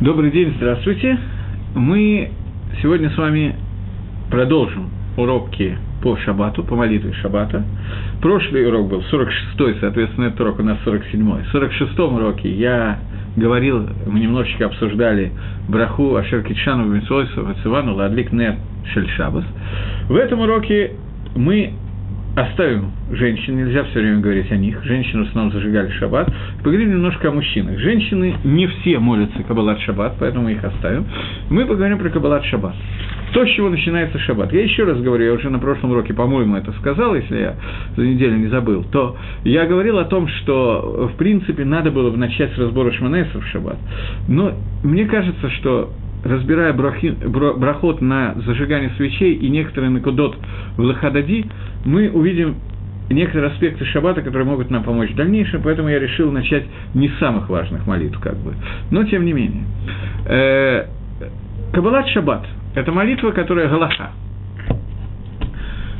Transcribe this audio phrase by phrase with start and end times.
[0.00, 1.18] Добрый день, здравствуйте.
[1.74, 2.30] Мы
[2.80, 3.54] сегодня с вами
[4.30, 4.88] продолжим
[5.18, 7.62] уроки по шабату, по молитве шабата.
[8.22, 11.42] Прошлый урок был 46-й, соответственно, этот урок у нас 47-й.
[11.42, 12.98] В 46-м уроке я
[13.36, 15.32] говорил, мы немножечко обсуждали
[15.68, 18.56] браху Ашер Китшану Бенсойсу Вацивану Ладлик Нет
[18.94, 19.44] Шельшабас.
[20.08, 20.92] В этом уроке
[21.36, 21.74] мы
[22.40, 27.28] оставим женщин, нельзя все время говорить о них, женщины в основном зажигали шаббат, поговорим немножко
[27.28, 27.78] о мужчинах.
[27.78, 31.06] Женщины не все молятся Каббалат шаббат, поэтому мы их оставим.
[31.50, 32.74] Мы поговорим про Каббалат шаббат.
[33.32, 34.52] То, с чего начинается шаббат.
[34.52, 37.54] Я еще раз говорю, я уже на прошлом уроке, по-моему, это сказал, если я
[37.96, 42.16] за неделю не забыл, то я говорил о том, что, в принципе, надо было бы
[42.16, 43.76] начать с разбора Шманеса в шаббат.
[44.28, 44.52] Но
[44.82, 45.90] мне кажется, что
[46.24, 50.36] разбирая брахи, брахот на зажигание свечей и некоторые накудот
[50.76, 51.46] в Лахадади,
[51.84, 52.56] мы увидим
[53.08, 57.18] некоторые аспекты шаббата, которые могут нам помочь в дальнейшем, поэтому я решил начать не с
[57.18, 58.54] самых важных молитв, как бы.
[58.90, 59.64] Но тем не менее.
[60.26, 60.86] Э,
[61.72, 64.10] Кабалат шаббат– это молитва, которая галаха.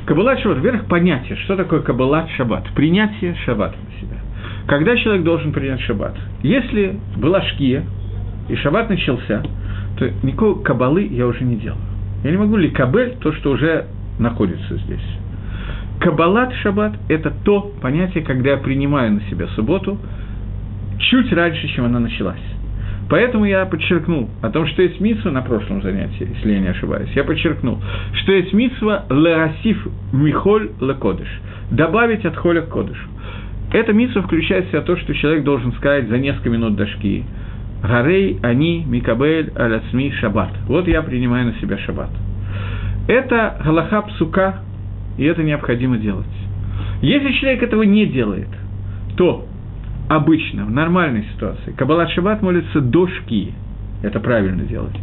[0.05, 4.16] Кабалат шаббат, вверх понятие, что такое кабалат шаббат, принятие шаббата на себя.
[4.66, 6.16] Когда человек должен принять шаббат?
[6.42, 7.84] Если была шкия,
[8.48, 9.42] и шаббат начался,
[10.00, 11.82] то никакой кабалы я уже не делаю.
[12.24, 13.84] Я не могу ли кабель то, что уже
[14.18, 15.04] находится здесь.
[16.00, 19.98] Кабалат шаббат– это то понятие, когда я принимаю на себя субботу
[20.98, 22.40] чуть раньше, чем она началась.
[23.10, 27.10] Поэтому я подчеркнул о том, что есть митсва на прошлом занятии, если я не ошибаюсь.
[27.14, 27.78] Я подчеркнул,
[28.14, 31.28] что есть митсва леасиф михоль лекодыш.
[31.70, 33.06] Добавить от холя к кодышу.
[33.72, 37.24] Эта митсва включает в себя то, что человек должен сказать за несколько минут до шки.
[37.83, 40.50] Гарей, они, Микабель, Алясми, Шаббат.
[40.67, 42.11] Вот я принимаю на себя Шаббат.
[43.09, 44.61] Это Галаха Псука,
[45.19, 46.27] и это необходимо делать.
[47.03, 48.48] Если человек этого не делает,
[49.17, 49.47] то
[50.08, 53.53] обычно, в нормальной ситуации, Каббалат Шаббат молится до шки.
[54.03, 54.97] Это правильно делать.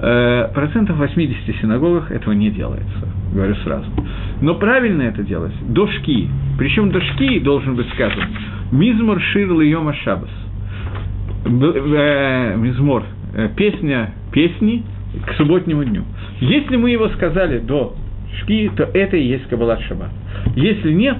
[0.00, 3.86] Э, процентов 80 синагогах этого не делается, говорю сразу.
[4.40, 6.28] Но правильно это делать до шки.
[6.56, 8.28] Причем до шки должен быть сказан
[8.70, 10.30] «Мизмор шир льема шабас».
[11.48, 13.04] Э, мизмор,
[13.34, 14.84] э, песня, песни
[15.26, 16.04] к субботнему дню.
[16.40, 17.96] Если мы его сказали до
[18.40, 20.10] шки, то это и есть Каббалат Шаббат.
[20.56, 21.16] Если нет,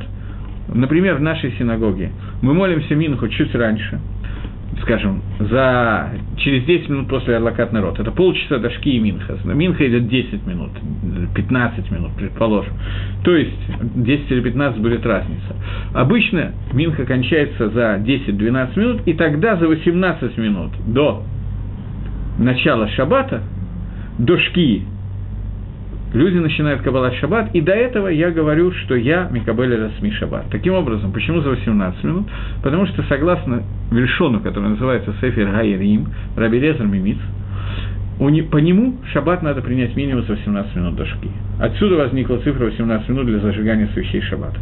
[0.75, 2.11] например, в нашей синагоге
[2.43, 4.01] мы молимся Минху чуть раньше,
[4.83, 7.99] скажем, за, через 10 минут после Арлакат народ.
[7.99, 9.39] Это полчаса до Шки и Минха.
[9.45, 10.71] Минха идет 10 минут,
[11.35, 12.73] 15 минут, предположим.
[13.25, 13.59] То есть
[13.95, 15.57] 10 или 15 будет разница.
[15.95, 21.23] Обычно Минха кончается за 10-12 минут, и тогда за 18 минут до
[22.39, 23.43] начала Шаббата,
[24.19, 24.85] до Шки
[26.13, 30.47] люди начинают Каббалат Шаббат, и до этого я говорю, что я Микабель Расми Шаббат.
[30.51, 32.27] Таким образом, почему за 18 минут?
[32.63, 37.19] Потому что, согласно Вельшону, который называется Сефер Гайрим, Рабелезер Мимиц,
[38.19, 41.29] по нему шаббат надо принять минимум за 18 минут до шки.
[41.61, 44.59] Отсюда возникла цифра 18 минут для зажигания свечей шаббата.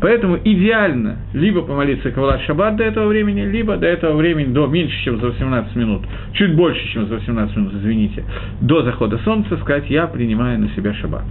[0.00, 4.96] Поэтому идеально либо помолиться Кавалат шаббат до этого времени, либо до этого времени, до меньше,
[5.04, 6.02] чем за 18 минут,
[6.32, 8.24] чуть больше, чем за 18 минут, извините,
[8.60, 11.24] до захода солнца сказать «я принимаю на себя шаббат».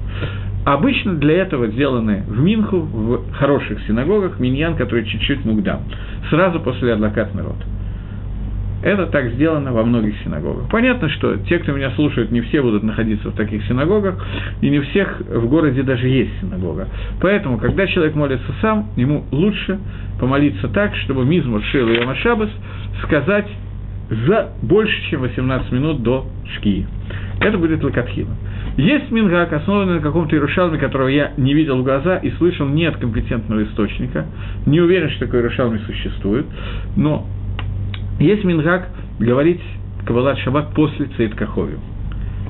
[0.65, 5.81] Обычно для этого сделаны в Минху, в хороших синагогах, миньян, который чуть-чуть мугдам,
[6.29, 7.57] сразу после Адлакат народ.
[8.83, 10.69] Это так сделано во многих синагогах.
[10.69, 14.23] Понятно, что те, кто меня слушают, не все будут находиться в таких синагогах,
[14.61, 16.87] и не всех в городе даже есть синагога.
[17.21, 19.79] Поэтому, когда человек молится сам, ему лучше
[20.19, 22.49] помолиться так, чтобы Мизмур Шил и Ямашабас
[23.03, 23.47] сказать
[24.27, 26.87] за больше, чем 18 минут до Шкии.
[27.41, 28.31] Это будет Лакатхила.
[28.77, 32.85] Есть Мингак, основанный на каком-то Иерушалме, которого я не видел в глаза и слышал не
[32.85, 34.25] от компетентного источника.
[34.65, 36.45] Не уверен, что такой Иерушалме существует.
[36.97, 37.25] Но
[38.19, 38.89] есть Мингак
[39.19, 39.61] говорить
[40.05, 41.33] Кабалат Шаббат после Цейд.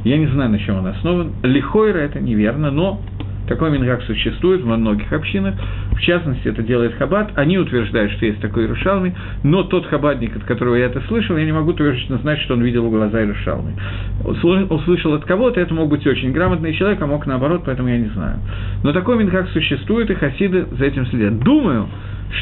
[0.04, 1.32] Я не знаю, на чем он основан.
[1.42, 3.02] Лихойра это неверно, но
[3.48, 5.56] такой мингак существует во многих общинах,
[5.92, 7.32] в частности, это делает Хабад.
[7.36, 11.46] Они утверждают, что есть такой Иерушалми, но тот хабадник, от которого я это слышал, я
[11.46, 13.76] не могу точно знать, что он видел в глаза Иерушалми.
[14.24, 18.10] Услышал от кого-то, это мог быть очень грамотный человек, а мог наоборот, поэтому я не
[18.10, 18.40] знаю.
[18.84, 21.40] Но такой мингак существует, и хасиды за этим следят.
[21.40, 21.88] Думаю,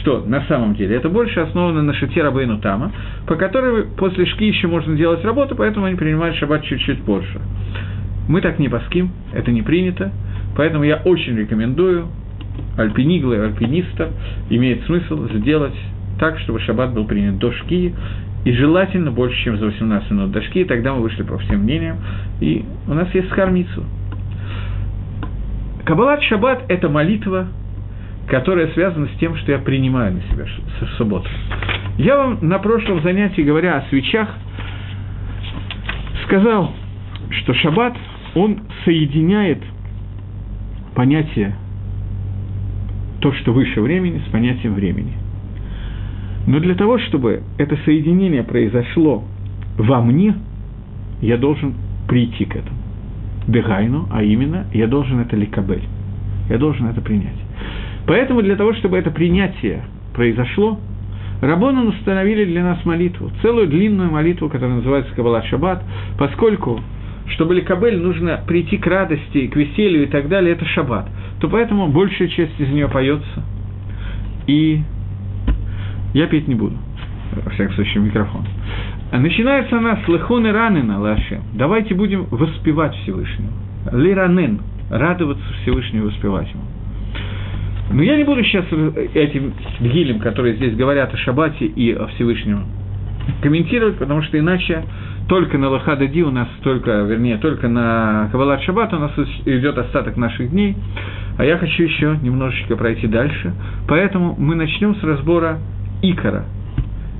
[0.01, 2.91] что на самом деле это больше основано на шите Рабейну Тама,
[3.27, 7.39] по которой после шки еще можно делать работу, поэтому они принимают шаббат чуть-чуть позже.
[8.27, 10.11] Мы так не паским, это не принято,
[10.55, 12.07] поэтому я очень рекомендую
[12.77, 14.11] альпинигла и альпиниста,
[14.49, 15.75] имеет смысл сделать
[16.19, 17.93] так, чтобы шаббат был принят до шки,
[18.45, 21.97] и желательно больше, чем за 18 минут до шки, тогда мы вышли по всем мнениям,
[22.41, 23.83] и у нас есть скармицу.
[25.85, 27.47] Кабалат Шаббат– это молитва,
[28.27, 30.45] которая связана с тем, что я принимаю на себя
[30.97, 31.27] субботу.
[31.97, 34.29] Я вам на прошлом занятии, говоря о свечах,
[36.25, 36.73] сказал,
[37.29, 37.95] что шаббат,
[38.35, 39.59] он соединяет
[40.95, 41.55] понятие
[43.19, 45.13] то, что выше времени, с понятием времени.
[46.45, 49.23] Но для того, чтобы это соединение произошло
[49.77, 50.35] во мне,
[51.21, 51.73] я должен
[52.07, 52.77] прийти к этому.
[53.47, 55.83] Дегайну, а именно, я должен это ликабель.
[56.49, 57.37] Я должен это принять.
[58.05, 60.79] Поэтому для того, чтобы это принятие произошло,
[61.41, 65.83] Рабонан установили для нас молитву, целую длинную молитву, которая называется Каббала Шаббат,
[66.17, 66.79] поскольку,
[67.29, 71.07] чтобы Ликабель нужно прийти к радости, к веселью и так далее, это Шаббат,
[71.39, 73.43] то поэтому большая часть из нее поется.
[74.47, 74.81] И
[76.13, 76.75] я петь не буду,
[77.43, 78.45] во всяком случае, микрофон.
[79.11, 81.43] Начинается она с Лехон и Ранена, Лашем.
[81.53, 83.51] Давайте будем воспевать Всевышнего.
[83.91, 84.59] Лиранен,
[84.89, 86.63] радоваться Всевышнему воспевать Ему.
[87.91, 88.65] Но я не буду сейчас
[89.13, 92.65] этим гилем, которые здесь говорят о Шабате и о Всевышнем,
[93.41, 94.83] комментировать, потому что иначе
[95.27, 99.11] только на Лохада Ди у нас только, вернее, только на Кабалат Шаббат у нас
[99.45, 100.75] идет остаток наших дней,
[101.37, 103.53] а я хочу еще немножечко пройти дальше.
[103.87, 105.59] Поэтому мы начнем с разбора
[106.01, 106.45] Икора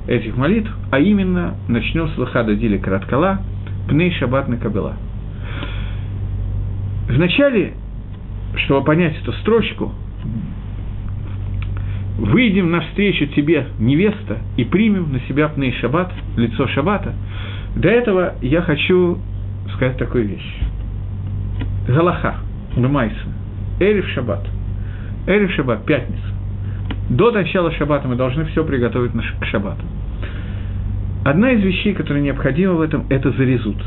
[0.08, 3.40] этих молитв, а именно начнем с Лохада Дили Караткала,
[3.88, 4.96] Пней Шаббат на Кабела.
[7.08, 7.74] Вначале,
[8.56, 9.94] чтобы понять эту строчку,
[12.18, 17.14] выйдем навстречу тебе, невеста, и примем на себя пней шаббат, лицо шаббата,
[17.76, 19.18] до этого я хочу
[19.76, 20.60] сказать такую вещь.
[21.88, 22.36] Галаха,
[22.76, 23.16] Лумайса,
[23.80, 24.46] Эриф Шаббат.
[25.28, 26.34] Эриф Шаббат, пятница.
[27.10, 29.84] До начала шаббата мы должны все приготовить к шаббату.
[31.26, 33.78] Одна из вещей, которая необходима в этом, это зарезут.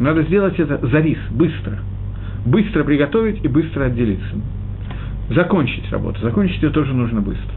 [0.00, 1.78] Надо сделать это зарис, быстро.
[2.44, 4.36] Быстро приготовить и быстро отделиться.
[5.30, 6.20] Закончить работу.
[6.20, 7.54] Закончить ее тоже нужно быстро.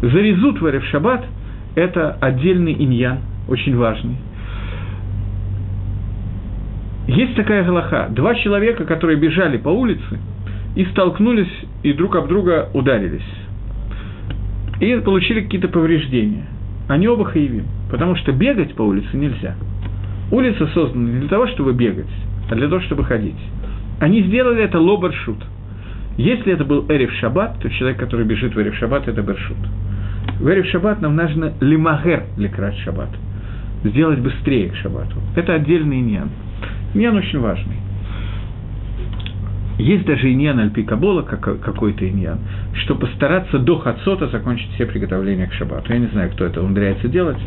[0.00, 1.24] Зарезут в Эрев Шаббат–
[1.74, 3.18] это отдельный иньян,
[3.48, 4.16] очень важный.
[7.14, 8.08] Есть такая галаха.
[8.10, 10.18] Два человека, которые бежали по улице
[10.74, 13.20] и столкнулись, и друг об друга ударились.
[14.80, 16.46] И получили какие-то повреждения.
[16.88, 19.56] Они оба хаевим, потому что бегать по улице нельзя.
[20.30, 22.10] Улица создана не для того, чтобы бегать,
[22.50, 23.36] а для того, чтобы ходить.
[24.00, 25.36] Они сделали это лобаршут.
[26.16, 29.56] Если это был Эриф Шаббат, то человек, который бежит в Эриф Шаббат, это Бершут.
[30.40, 33.10] В Эриф Шаббат нам нужно лимагер лекрат Шаббат.
[33.84, 35.16] Сделать быстрее к Шаббату.
[35.36, 36.30] Это отдельный иньян.
[36.94, 37.76] Иньян очень важный.
[39.78, 42.38] Есть даже иньян альпикабола, какой-то иньян,
[42.74, 45.92] что постараться до хацота закончить все приготовления к шаббату.
[45.92, 47.38] Я не знаю, кто это умудряется делать,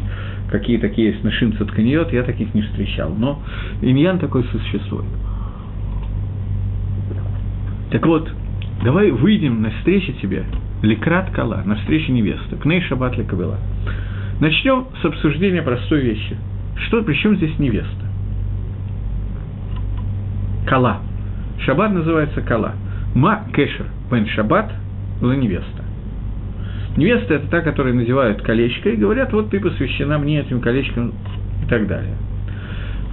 [0.50, 3.42] какие такие есть нашим цатканиот, я таких не встречал, но
[3.82, 5.06] иньян такой существует.
[7.92, 8.30] Так вот,
[8.84, 10.44] давай выйдем на встречу тебе,
[10.82, 13.60] Ликрат Кала, на встречу невесты, Пней Шаббат Лекабела.
[14.42, 16.36] Начнем с обсуждения простой вещи.
[16.88, 18.05] Что, при чем здесь невеста?
[20.66, 21.00] Кала.
[21.66, 22.74] Шаббат называется Кала.
[23.14, 24.72] Ма Кешер Бен Шаббат
[25.22, 25.84] la невеста.
[26.98, 31.14] Невеста– это та, которая надевают колечко и говорят, вот ты посвящена мне этим колечком
[31.64, 32.16] и так далее.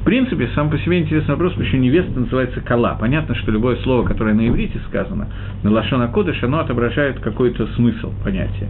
[0.00, 2.96] В принципе, сам по себе интересный вопрос, почему невеста называется кала.
[2.98, 5.28] Понятно, что любое слово, которое на иврите сказано,
[5.62, 8.68] на лашона кодыш, оно отображает какой-то смысл понятия.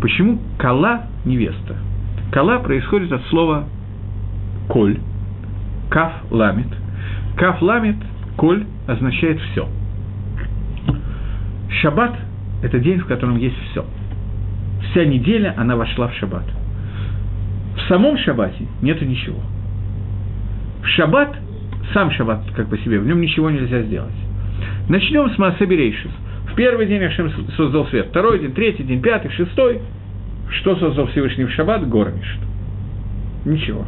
[0.00, 1.76] Почему кала– невеста?
[2.30, 3.64] Кала происходит от слова
[4.68, 4.98] коль,
[5.90, 6.68] каф ламит.
[7.36, 7.96] Каф ламит,
[8.36, 9.68] коль означает все.
[11.80, 12.16] Шаббат–
[12.62, 13.84] это день, в котором есть все.
[14.90, 16.44] Вся неделя, она вошла в шаббат.
[17.76, 19.40] В самом шаббате нету ничего–
[20.82, 21.36] в шаббат,
[21.94, 24.12] сам шаббат как по себе, в нем ничего нельзя сделать.
[24.88, 26.10] Начнем с Маасаберейшис.
[26.50, 29.80] В первый день Ашем создал свет, второй день, третий день, пятый, шестой.
[30.50, 31.88] Что создал Всевышний в шаббат?
[31.88, 32.40] Гормишт.
[33.44, 33.86] Ничего.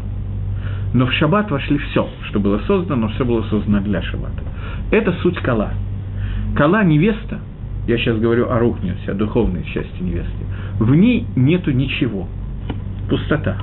[0.95, 4.43] Но в шаббат вошли все, что было создано, но все было создано для шаббата.
[4.93, 5.73] Это суть кала.
[6.55, 7.41] Кала– невеста,
[7.89, 10.33] я сейчас говорю о рухнете, о духовной части невесты,
[10.79, 12.29] в ней нету ничего.
[13.11, 13.57] Пустота,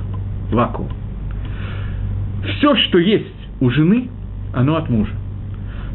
[0.52, 0.90] вакуум.
[2.44, 3.26] Все, что есть
[3.60, 4.10] у жены,
[4.52, 5.12] оно от мужа.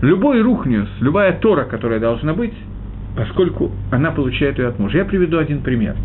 [0.02, 2.54] Любой рухниус, любая тора, которая должна быть,
[3.18, 5.00] поскольку она получает ее от мужа.
[5.00, 5.96] Я приведу один пример.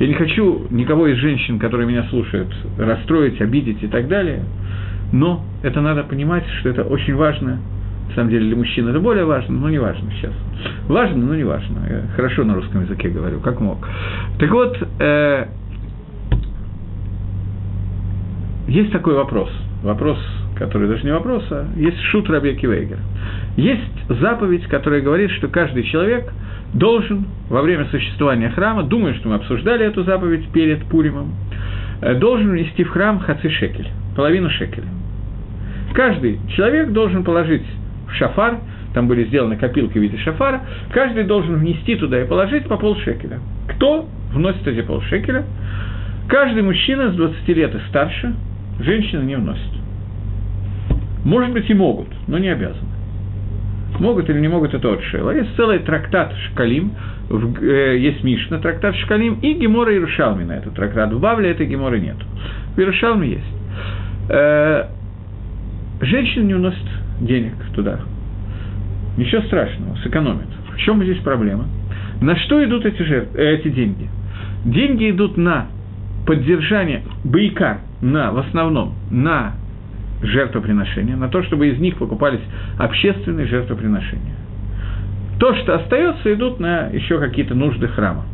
[0.00, 2.48] Я не хочу никого из женщин, которые меня слушают,
[2.78, 4.42] расстроить, обидеть и так далее,
[5.12, 7.58] но это надо понимать, что это очень важно.
[8.08, 10.32] На самом деле для мужчин это более важно, но не важно сейчас.
[10.88, 11.78] Важно, но не важно.
[11.88, 13.86] Я хорошо на русском языке говорю, как мог.
[14.38, 15.46] Так вот, э,
[18.66, 19.50] есть такой вопрос–
[19.82, 20.18] вопрос,
[20.56, 22.98] который даже не вопрос, а есть шут Рабеки Вейгер.
[23.56, 26.32] Есть заповедь, которая говорит, что каждый человек
[26.74, 31.34] должен во время существования храма, думаю, что мы обсуждали эту заповедь перед Пуримом,
[32.00, 34.88] э, должен внести в храм хаци шекель, половину шекеля.
[35.92, 37.64] Каждый человек должен положить
[38.08, 38.60] в шафар,
[38.94, 40.62] там были сделаны копилки в виде шафара,
[40.92, 43.40] каждый должен внести туда и положить по полшекеля.
[43.68, 45.44] Кто вносит эти полшекеля?
[46.28, 48.34] Каждый мужчина с 20 лет и старше,
[48.80, 49.70] женщина не вносит.
[51.24, 52.91] Может быть, и могут, но не обязаны.
[53.98, 55.30] Могут или не могут, это от Шела.
[55.30, 56.92] Есть целый трактат Шкалим,
[57.28, 61.12] в, э, есть Мишна, трактат Шкалим, и Гемора Иерушалми на этот трактат.
[61.12, 62.16] В Бавле этой Геморы нет.
[62.74, 63.54] В Иерушалме есть.
[64.30, 64.86] Э,
[66.00, 66.86] женщина не уносит
[67.20, 68.00] денег туда.
[69.16, 70.48] Ничего страшного, сэкономит.
[70.74, 71.66] В чем здесь проблема?
[72.20, 74.08] На что идут эти, жертв, э, эти деньги?
[74.64, 75.66] Деньги идут на
[76.26, 79.54] поддержание бойка, на, в основном, на
[80.22, 82.40] жертвоприношения, на то, чтобы из них покупались
[82.78, 84.36] общественные жертвоприношения.
[85.38, 88.24] То, что остается, идут на еще какие-то нужды храма.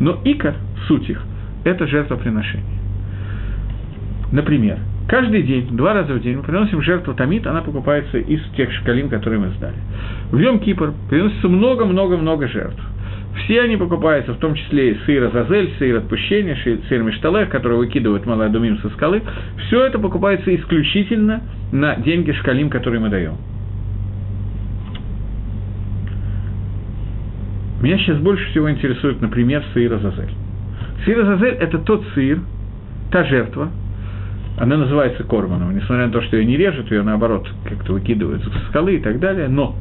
[0.00, 0.54] Но икор,
[0.86, 1.22] суть их,
[1.64, 2.78] это жертвоприношение.
[4.30, 8.70] Например, каждый день, два раза в день мы приносим жертву Тамид, она покупается из тех
[8.72, 9.76] шкалин, которые мы сдали.
[10.30, 12.80] В Йом Кипр приносится много-много-много жертв.
[13.44, 16.56] Все они покупаются, в том числе и сыр Азазель, сыр отпущения,
[16.88, 19.22] сыр Мишталех, который выкидывают Маладумим со скалы.
[19.66, 21.42] Все это покупается исключительно
[21.72, 23.36] на деньги шкалим, которые мы даем.
[27.80, 30.32] Меня сейчас больше всего интересует, например, сыр Азазель.
[31.04, 32.40] Сыр Азазель– это тот сыр,
[33.12, 33.70] та жертва,
[34.58, 38.50] она называется корманом, несмотря на то, что ее не режут, ее наоборот как-то выкидывают со
[38.68, 39.76] скалы и так далее, но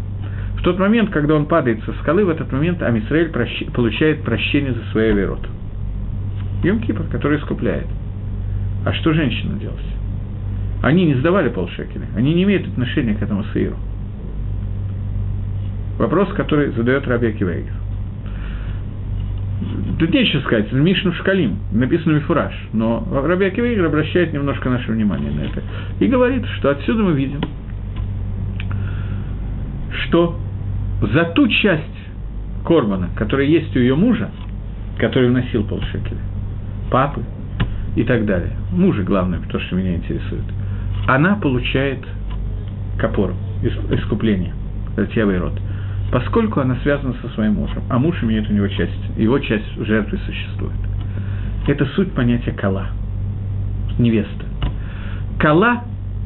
[0.57, 3.63] в тот момент, когда он падает со скалы, в этот момент Амисраэль прощ...
[3.73, 5.47] получает прощение за свои верот.
[6.63, 7.87] Йом Кипр, который искупляет.
[8.85, 9.85] А что женщина делать?
[10.81, 13.75] Они не сдавали полшекеля, они не имеют отношения к этому сыру.
[15.97, 17.73] Вопрос, который задает Раби Акивейгер.
[19.99, 25.41] Тут нечего сказать, Мишну Шкалим, написано Мифураж, но Раби Акивейгер обращает немножко наше внимание на
[25.41, 25.63] это
[25.99, 27.41] и говорит, что отсюда мы видим,
[30.05, 30.39] что
[31.01, 31.83] за ту часть
[32.65, 34.29] Корбана, которая есть у ее мужа,
[34.97, 36.21] который вносил полшекеля,
[36.91, 37.21] папы
[37.95, 40.43] и так далее, мужа, главное, то, что меня интересует,
[41.07, 41.99] она получает
[42.97, 43.35] копору,
[43.91, 44.53] искупление,
[44.95, 45.53] Ратьявый род,
[46.11, 50.17] поскольку она связана со своим мужем, а муж имеет у него часть, его часть жертвы
[50.25, 50.73] существует.
[51.67, 52.87] Это суть понятия кала,
[53.99, 54.45] невеста.
[55.37, 55.83] Кала,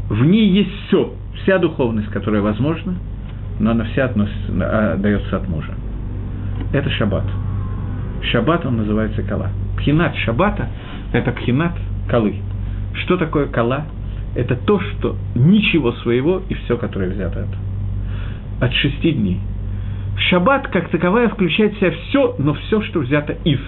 [0.07, 2.95] в ней есть все, вся духовность, которая возможна–
[3.61, 5.73] но она вся относится, а, дается от мужа.
[6.73, 7.25] Это шаббат.
[8.31, 9.49] Шаббат он называется кала.
[9.77, 10.67] Пхинат шаббата–
[11.13, 11.73] это пхинат
[12.09, 12.35] калы.
[12.93, 13.85] Что такое кала?
[14.35, 18.63] Это то, что ничего своего и все, которое взято от.
[18.63, 19.39] От шести дней.
[20.29, 23.59] Шаббат, как таковая, включает в себя все, но все, что взято из.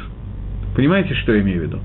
[0.76, 1.80] Понимаете, что я имею в виду?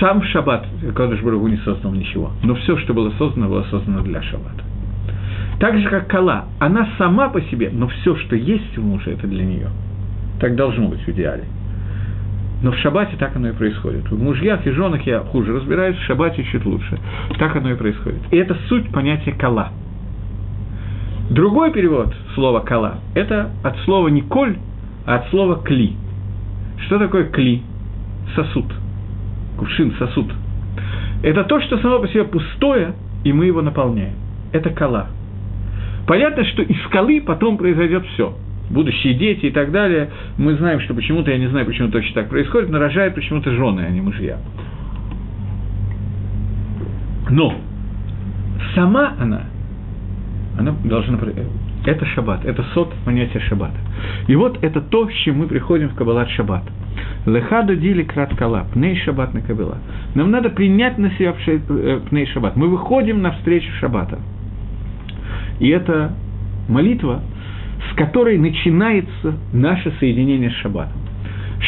[0.00, 4.22] Сам шаббат, Кадыш Барагу не создал ничего, но все, что было создано, было создано для
[4.22, 4.67] шаббата.
[5.58, 9.26] Так же, как Кала, она сама по себе, но все, что есть у мужа, это
[9.26, 9.68] для нее.
[10.40, 11.44] Так должно быть в идеале.
[12.62, 14.08] Но в шаббате так оно и происходит.
[14.10, 16.98] В мужьях и женах я хуже разбираюсь, в шаббате чуть лучше.
[17.38, 18.20] Так оно и происходит.
[18.30, 19.70] И это суть понятия кала.
[21.30, 24.56] Другой перевод слова кала– это от слова не коль,
[25.06, 25.94] а от слова кли.
[26.86, 27.62] Что такое кли?
[28.34, 28.66] Сосуд.
[29.58, 30.32] Кувшин, сосуд.
[31.22, 34.14] Это то, что само по себе пустое, и мы его наполняем.
[34.52, 35.08] Это кала.
[36.08, 38.34] Понятно, что из скалы потом произойдет все.
[38.70, 40.08] Будущие дети и так далее.
[40.38, 43.84] Мы знаем, что почему-то, я не знаю, почему точно так происходит, но рожают почему-то жены,
[43.86, 44.38] а не мужья.
[47.28, 47.54] Но
[48.74, 49.42] сама она,
[50.58, 51.18] она должна...
[51.84, 53.76] Это шаббат, это сот понятия шаббата.
[54.28, 56.62] И вот это то, с чем мы приходим в Каббалат шаббат.
[57.26, 59.76] Лехаду дили крат кала, пней шаббат на кабела.
[60.14, 62.56] Нам надо принять на себя э, пней шаббат.
[62.56, 64.18] Мы выходим навстречу шаббата.
[65.60, 66.12] И это
[66.68, 67.22] молитва,
[67.90, 71.00] с которой начинается наше соединение с Шаббатом.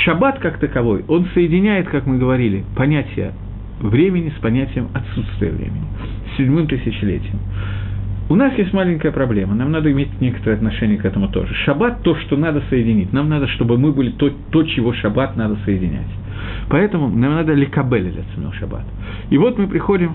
[0.04, 3.32] Шаббат как таковой, он соединяет, как мы говорили, понятие
[3.80, 5.85] времени с понятием отсутствия времени,
[6.32, 7.40] с седьмым тысячелетием.
[8.28, 11.52] У нас есть маленькая проблема, нам надо иметь некоторое отношение к этому тоже.
[11.64, 15.56] Шаббат– то, что надо соединить, нам надо, чтобы мы были то, то чего шаббат надо
[15.64, 16.06] соединять.
[16.68, 18.85] Поэтому нам надо ликабель для шаббат.
[19.30, 20.12] И вот мы приходим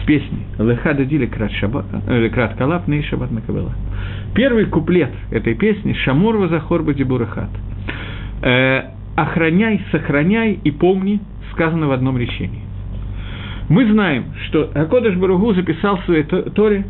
[0.00, 3.72] с песней «Леха дадили крат, шаба, э, крат калап, ней шабат накабела».
[4.34, 7.50] Первый куплет этой песни «Шамур вазахор бадибурахат».
[8.42, 8.82] Э,
[9.16, 11.20] «Охраняй, сохраняй и помни»
[11.52, 12.62] сказано в одном речении.
[13.68, 16.84] Мы знаем, что Акодыш Баругу записал в своей Торе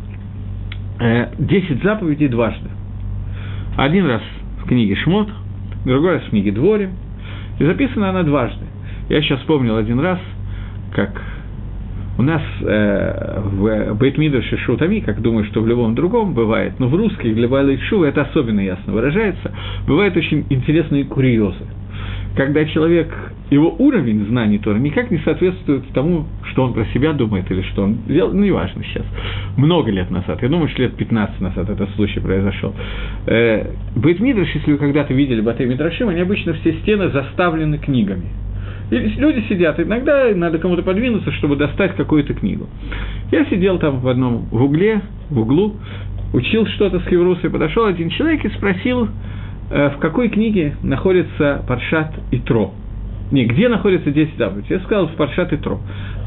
[0.99, 2.69] э, 10 заповедей дважды.
[3.77, 4.21] Один раз
[4.63, 5.29] в книге Шмот,
[5.85, 6.89] другой раз в книге Дворе,
[7.59, 8.65] и записана она дважды.
[9.09, 10.19] Я сейчас вспомнил один раз,
[10.93, 11.21] как
[12.21, 16.93] У нас э, в Бейтмидуше Шутами, как думаю, что в любом другом бывает, но в
[16.93, 19.51] русских для Байла Шува это особенно ясно выражается,
[19.87, 21.65] бывают очень интересные курьезы.
[22.35, 23.11] Когда человек,
[23.49, 27.85] его уровень знаний Тора никак не соответствует тому, что он про себя думает или что
[27.85, 29.05] он делал, ну, неважно сейчас,
[29.57, 32.75] много лет назад, я думаю, что лет 15 назад этот случай произошел.
[33.25, 38.25] Э, Бейтмидраш, если вы когда-то видели Батэ Мидрашим, они обычно все стены заставлены книгами–
[38.91, 42.67] люди сидят, иногда надо кому-то подвинуться, чтобы достать какую-то книгу.
[43.31, 45.77] Я сидел там в одном в угле, в углу,
[46.33, 49.07] учил что-то с Хеврусой, подошел один человек и спросил,
[49.69, 52.73] э, в какой книге находится Паршат и Тро.
[53.31, 54.75] Не, где находится 10 заповедей?
[54.75, 55.79] Я сказал, в Паршат и Тро.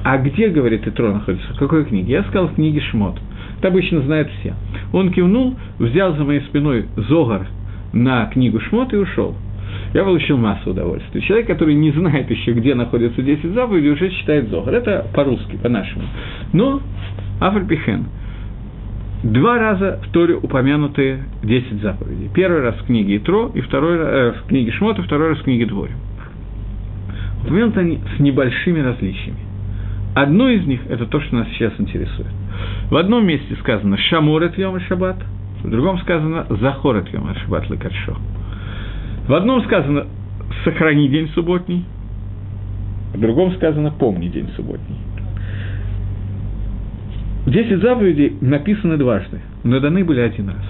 [0.02, 1.52] А где, говорит, Итро находится?
[1.54, 2.12] В какой книге?
[2.12, 3.18] Я сказал, в книге Шмот.
[3.59, 4.54] Это обычно знают все.
[4.92, 7.47] Он кивнул, взял за моей спиной Зогар
[7.92, 9.35] на книгу Шмот и ушел
[9.95, 11.21] я получил массу удовольствия.
[11.23, 14.75] Человек, который не знает еще, где находятся 10 заповедей, уже читает Зохар.
[14.75, 16.04] Это по-русски, по-нашему.
[16.52, 16.81] Но
[17.40, 18.07] Афальпихен.
[19.23, 22.28] Два раза в Торе упомянутые 10 заповедей.
[22.35, 25.64] Первый раз в книге Итро, и второй э, в книге Шмота, второй раз в книге
[25.66, 25.93] Дворе.
[27.43, 29.38] Упомянуты они с небольшими различиями.
[30.14, 32.28] Одно из них– это то, что нас сейчас интересует.
[32.90, 35.16] В одном месте сказано «Шамор от Йома Шаббат»,
[35.62, 38.16] в другом сказано «Захор от Йома Шаббат Лекаршо».
[39.26, 40.07] В одном сказано
[40.64, 41.85] «сохрани день субботний»,
[43.14, 44.99] в другом сказано «помни день субботний».
[47.47, 50.64] Десять заповедей написаны дважды, но даны были один раз.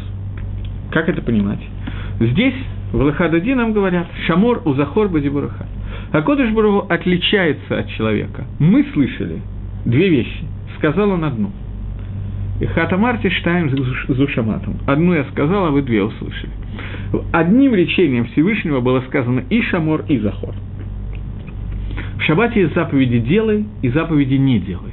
[0.93, 1.61] Как это понимать?
[2.21, 2.55] Здесь,
[2.93, 5.67] в Лахадади, нам говорят «Шамор у Захор Бадибураха».
[6.13, 8.45] А Кодыш Баруху отличается от человека.
[8.61, 9.41] Мы слышали
[9.85, 10.45] две вещи.
[10.79, 11.51] Сказал он одну.
[12.61, 13.69] И Хатамарти штаем
[14.09, 14.77] зушаматом.
[14.87, 16.53] Одну я сказал, а вы две услышали.
[17.33, 20.55] Одним речением Всевышнего было сказано и Шамор, и Захор.
[22.19, 24.93] В Шаббате есть заповеди «делай» и заповеди «не делай».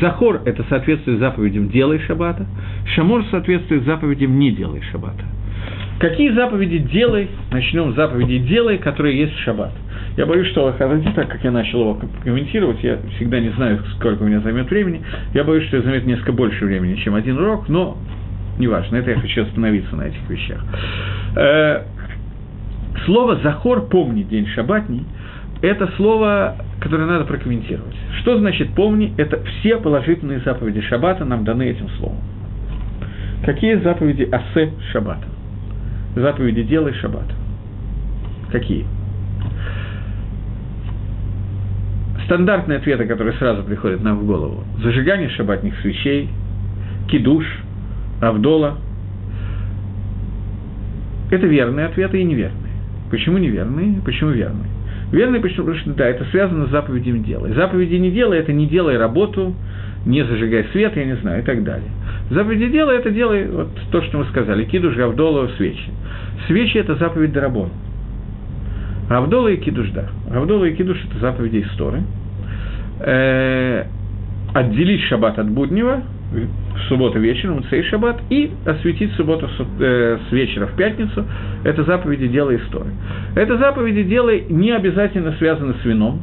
[0.00, 2.46] Захор– это соответствует заповедям «делай шаббата»,
[2.94, 5.24] Шамор соответствует заповедям «не делай шаббата».
[5.98, 7.28] Какие заповеди делай?
[7.50, 9.72] Начнем с заповеди делай, которые есть в шаббат.
[10.16, 14.22] Я боюсь, что Лахаради, так как я начал его комментировать, я всегда не знаю, сколько
[14.22, 17.68] у меня займет времени, я боюсь, что это займет несколько больше времени, чем один урок,
[17.68, 17.96] но
[18.58, 20.64] неважно, это я хочу остановиться на этих вещах.
[21.36, 21.82] Э,
[23.04, 25.04] слово «захор»– «помни» день шаббатний–
[25.62, 27.96] это слово, которое надо прокомментировать.
[28.20, 29.14] Что значит «помни»?
[29.16, 32.18] Это все положительные заповеди шаббата нам даны этим словом.
[33.44, 35.26] Какие заповеди «асе» шаббата?
[36.14, 37.26] Заповеди «делай шаббат».
[38.50, 38.86] Какие?
[42.26, 44.64] Стандартные ответы, которые сразу приходят нам в голову.
[44.82, 46.28] Зажигание шаббатных свечей,
[47.08, 47.44] кидуш–
[48.20, 48.78] Авдола.
[51.30, 52.72] Это верные ответы и неверные.
[53.10, 54.00] Почему неверные?
[54.04, 54.70] Почему верные?
[55.12, 55.66] Верные, почему?
[55.66, 57.48] Потому что, да, это связано с заповедями дела.
[57.48, 59.54] заповеди не делай– это не делай работу,
[60.04, 61.88] не зажигай свет, я не знаю, и так далее.
[62.30, 65.90] Заповеди дела– это делай вот то, что мы сказали, кидуш, гавдола, свечи.
[66.46, 67.70] Свечи– это заповедь Дарабон.
[69.08, 70.06] Гавдола и кидуш, да.
[70.28, 72.02] Гавдола и кидуш– это заповеди истории.
[73.00, 73.84] Э,
[74.54, 79.48] отделить шаббат от буднего– в субботу вечером, цей шаббат, и осветить субботу
[79.80, 81.24] э, с вечера в пятницу.
[81.64, 82.92] Это заповеди дела истории.
[83.34, 86.20] Это заповеди дела не обязательно связаны с вином.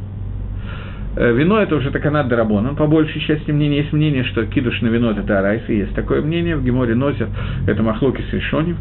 [1.16, 2.74] Э, вино– это уже таканат дарабона.
[2.74, 6.56] По большей части мнения есть мнение, что кидуш на вино– это тарайс, есть такое мнение.
[6.56, 7.28] В Геморе Нозер–
[7.66, 8.76] это махлоки с решоним.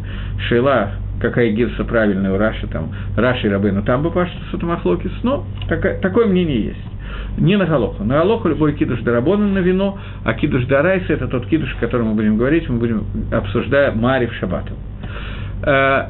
[0.49, 5.11] Шейла какая гирса правильная у Раши, там, Раши и Рабейну там бы пашут с Махлокис,
[5.23, 6.92] но такое, такое мнение есть
[7.37, 8.03] не на Галоху.
[8.03, 12.07] На Галоху любой кидуш дарабона на вино, а кидуш дарайса– это тот кидуш, о котором
[12.07, 14.73] мы будем говорить, мы будем, обсуждая Мари в Шабату.
[15.63, 16.07] Э,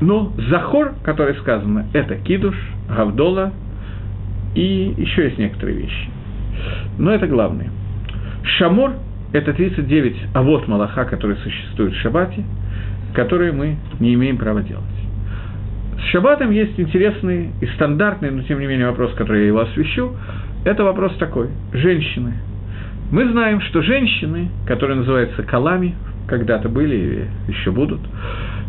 [0.00, 2.54] но Захор, который сказано, это кидуш,
[2.88, 3.52] Гавдола
[4.54, 6.10] и еще есть некоторые вещи.
[6.98, 7.70] Но это главное.
[8.58, 8.92] Шамор–
[9.32, 12.44] это 39 авод Малаха, которые существуют в Шабате,
[13.14, 14.84] которые мы не имеем права делать.
[15.98, 20.14] С Шаббатом есть интересный и стандартный, но тем не менее вопрос, который я его освещу.
[20.64, 21.48] Это вопрос такой.
[21.72, 22.34] Женщины.
[23.10, 25.94] Мы знаем, что женщины, которые называются калами,
[26.28, 28.00] когда-то были и еще будут,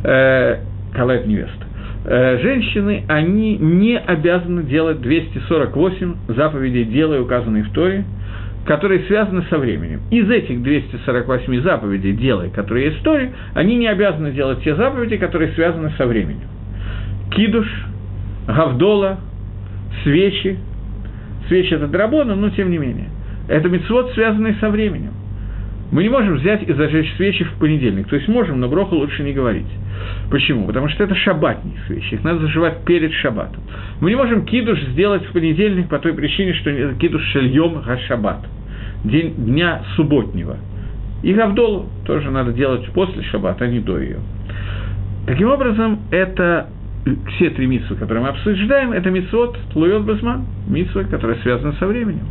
[0.03, 0.59] э,
[0.93, 1.65] кала– это невеста,
[2.05, 8.05] э, женщины, они не обязаны делать 248 заповедей дела, указанные в Торе,
[8.65, 10.01] которые связаны со временем.
[10.09, 15.17] Из этих 248 заповедей дела, которые есть в Торе, они не обязаны делать те заповеди,
[15.17, 16.47] которые связаны со временем
[17.31, 17.67] кидуш,
[18.47, 19.19] гавдола,
[20.03, 20.57] свечи.
[21.47, 23.09] Свечи– это драбона, но тем не менее.
[23.47, 25.13] Это мецвод, связанный со временем.
[25.91, 28.07] Мы не можем взять и зажечь свечи в понедельник.
[28.07, 29.65] То есть можем, но броху лучше не говорить.
[30.29, 30.67] Почему?
[30.67, 32.13] Потому что это шаббатные свечи.
[32.13, 33.63] Их надо заживать перед шаббатом.
[33.99, 38.45] Мы не можем кидуш сделать в понедельник по той причине, что кидуш шельем га шаббат.
[39.03, 40.57] день, дня субботнего.
[41.23, 44.19] И Гавдолу тоже надо делать после шаббата, а не до ее.
[45.25, 46.69] Таким образом, это
[47.35, 52.25] все три митсвы, которые мы обсуждаем, это митсвот Тлуйот Базман, митсвы, которые связаны со временем.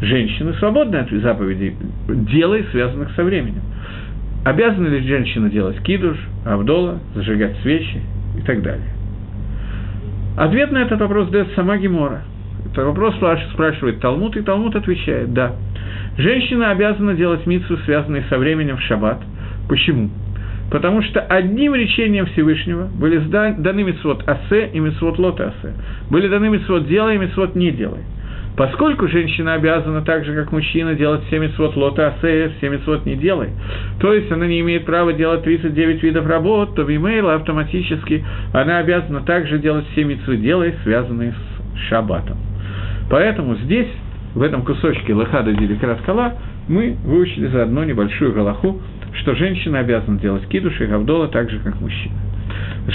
[0.00, 1.76] Женщины свободны от заповедей,
[2.08, 3.62] дела, связанных со временем.
[4.44, 8.00] Обязана ли женщина делать кидуш, авдола, зажигать свечи
[8.38, 8.86] и так далее?
[10.36, 12.22] Ответ на этот вопрос дает сама Гемора.
[12.70, 13.14] Это вопрос
[13.52, 15.52] спрашивает Талмуд, и Талмуд отвечает «да».
[16.18, 19.22] Женщина обязана делать митсу, связанные со временем в шаббат.
[19.68, 20.10] Почему?
[20.70, 25.74] Потому что одним речением Всевышнего были даны митцвот асе и митцвот лот асе.
[26.10, 28.00] Были даны митцвот делай и митцвот не делай.
[28.56, 33.14] Поскольку женщина обязана так же, как мужчина, делать все митцвот лота асе, все митцвот не
[33.14, 33.50] делай,
[34.00, 38.24] то есть она не имеет права делать 39 видов работ, то в имейла автоматически
[38.54, 42.38] она обязана также делать все митцвы делай, связанные с шаббатом.
[43.10, 43.88] Поэтому здесь,
[44.34, 46.34] в этом кусочке Лахада Диликрат Кала,
[46.66, 48.80] мы выучили заодно небольшую галаху,
[49.20, 52.14] что женщина обязана делать кидуш и гавдола так же, как мужчина.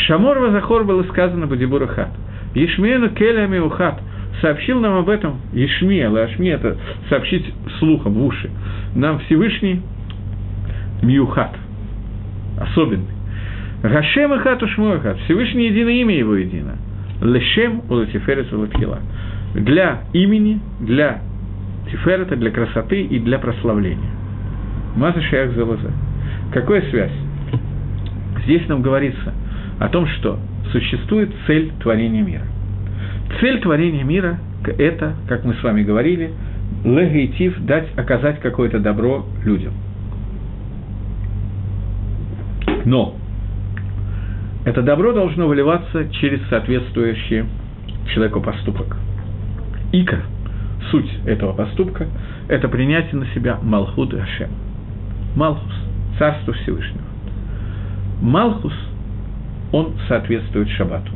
[0.08, 2.10] Шамор Вазахор было сказано по Дебуру Хат.
[2.54, 4.00] Ешмену Келями Ухат
[4.42, 6.78] сообщил нам об этом Ешми, Ашми это
[7.10, 7.46] сообщить
[7.80, 8.50] слухом в уши.
[8.96, 9.82] Нам Всевышний
[11.02, 11.56] Миухат,
[12.60, 13.08] особенный.
[13.82, 15.18] Гашем и хат ушмуахат.
[15.22, 16.78] Всевышний единое имя его едино.
[17.22, 19.00] Лешем улатиферес улатхила.
[19.56, 21.22] Для имени, для
[21.90, 24.12] тиферета, для красоты и для прославления.
[24.96, 25.92] Маза шаях залаза.
[26.52, 27.12] Какая связь?
[28.44, 29.34] Здесь нам говорится
[29.80, 30.38] о том, что
[30.72, 32.44] существует цель творения мира.
[33.40, 34.40] Цель творения мира–
[34.78, 36.32] это, как мы с вами говорили,
[36.84, 39.74] легейтив– дать, оказать какое-то добро людям.
[42.84, 43.16] Но
[44.66, 47.46] это добро должно выливаться через соответствующий
[48.14, 48.98] человеку поступок.
[49.94, 50.22] Ика,
[50.90, 52.08] суть этого поступка–
[52.50, 54.50] это принятие на себя Малхуд Ашем.
[55.36, 55.74] Малхус–
[56.18, 57.04] Царство Всевышнего.
[58.22, 58.74] Малхус,
[59.72, 61.12] он соответствует Шабату.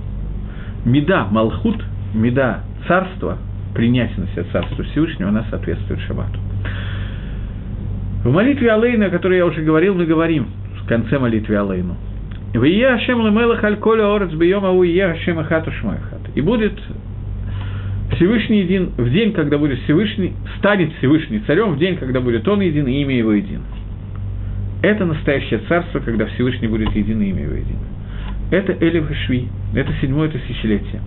[0.86, 3.38] Меда Малхут, меда Царство,
[3.73, 6.39] принятие на себя Царство Всевышнего, она соответствует Шабату.
[8.23, 10.47] В молитве Алейна, о которой я уже говорил, мы говорим
[10.81, 11.95] в конце молитвы Алейну.
[12.53, 16.21] «Вие Ашем лемелах аль коля орец бьем ау ие Ашем ахату шмайхат».
[16.36, 16.73] И будет
[18.13, 22.62] Всевышний един в день, когда будет Всевышний, станет Всевышний царем в день, когда будет он
[22.62, 23.63] един и имя его едино.
[24.86, 27.56] Это настоящее царство, когда Всевышний будет един и имя его.
[28.52, 31.02] Это Элев Шви, это седьмое тысячелетие.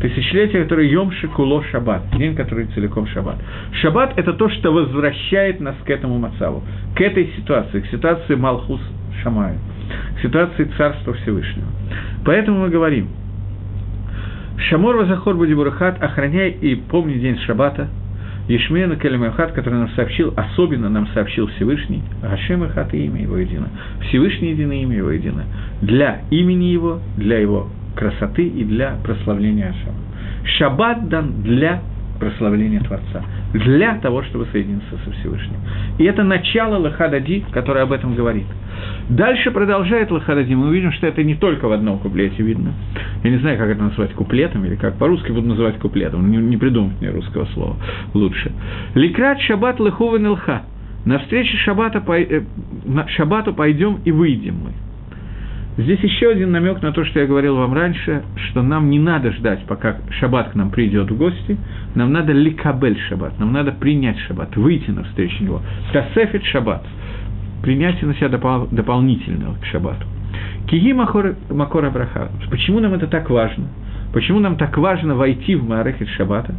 [0.00, 3.36] Тысячелетие, которое Йомши Куло Шаббат, день, который целиком Шаббат.
[3.74, 6.64] Шаббат– это то, что возвращает нас к этому Мацаву,
[6.96, 8.80] к этой ситуации, к ситуации Малхус
[9.22, 9.58] Шамаю,
[10.16, 11.68] к ситуации Царства Всевышнего.
[12.24, 13.10] Поэтому мы говорим,
[14.58, 17.90] Шамор Вазахор Будибурахат, охраняй и помни день Шаббата–
[18.50, 23.68] Ешмена Келемахат, который нам сообщил, особенно нам сообщил Всевышний, Гашем Хат и имя его едино.
[24.08, 25.44] Всевышний единое имя его едино.
[25.82, 29.94] Для имени его, для его красоты и для прославления Ашема.
[30.58, 31.80] Шаббат дан для
[32.20, 35.56] прославления Творца, для того, чтобы соединиться со Всевышним.
[35.98, 38.46] И это начало Лахадади, которое об этом говорит–
[39.08, 40.54] Дальше продолжает Лахадади.
[40.54, 42.72] Мы увидим, что это не только в одном куплете видно.
[43.24, 46.30] Я не знаю, как это назвать куплетом, или как по-русски буду называть куплетом.
[46.30, 47.76] Не, не придумать мне русского слова
[48.14, 48.52] лучше.
[48.94, 50.62] Ликрат шаббат лехувен илха.
[51.04, 52.42] На встрече шаббата, э,
[53.08, 54.72] шаббату пойдем и выйдем мы.
[55.76, 59.32] Здесь еще один намек на то, что я говорил вам раньше, что нам не надо
[59.32, 61.56] ждать, пока шаббат к нам придет в гости,
[61.94, 65.62] нам надо ликабель шаббат, нам надо принять шаббат, выйти навстречу него.
[65.92, 66.86] Тасефит шаббат–
[67.62, 70.06] принятие на себя допол- дополнительного к шаббату.
[70.68, 72.30] Киги Макора Браха.
[72.50, 73.68] Почему нам это так важно?
[74.12, 76.54] Почему нам так важно войти в Маарехет Шаббата?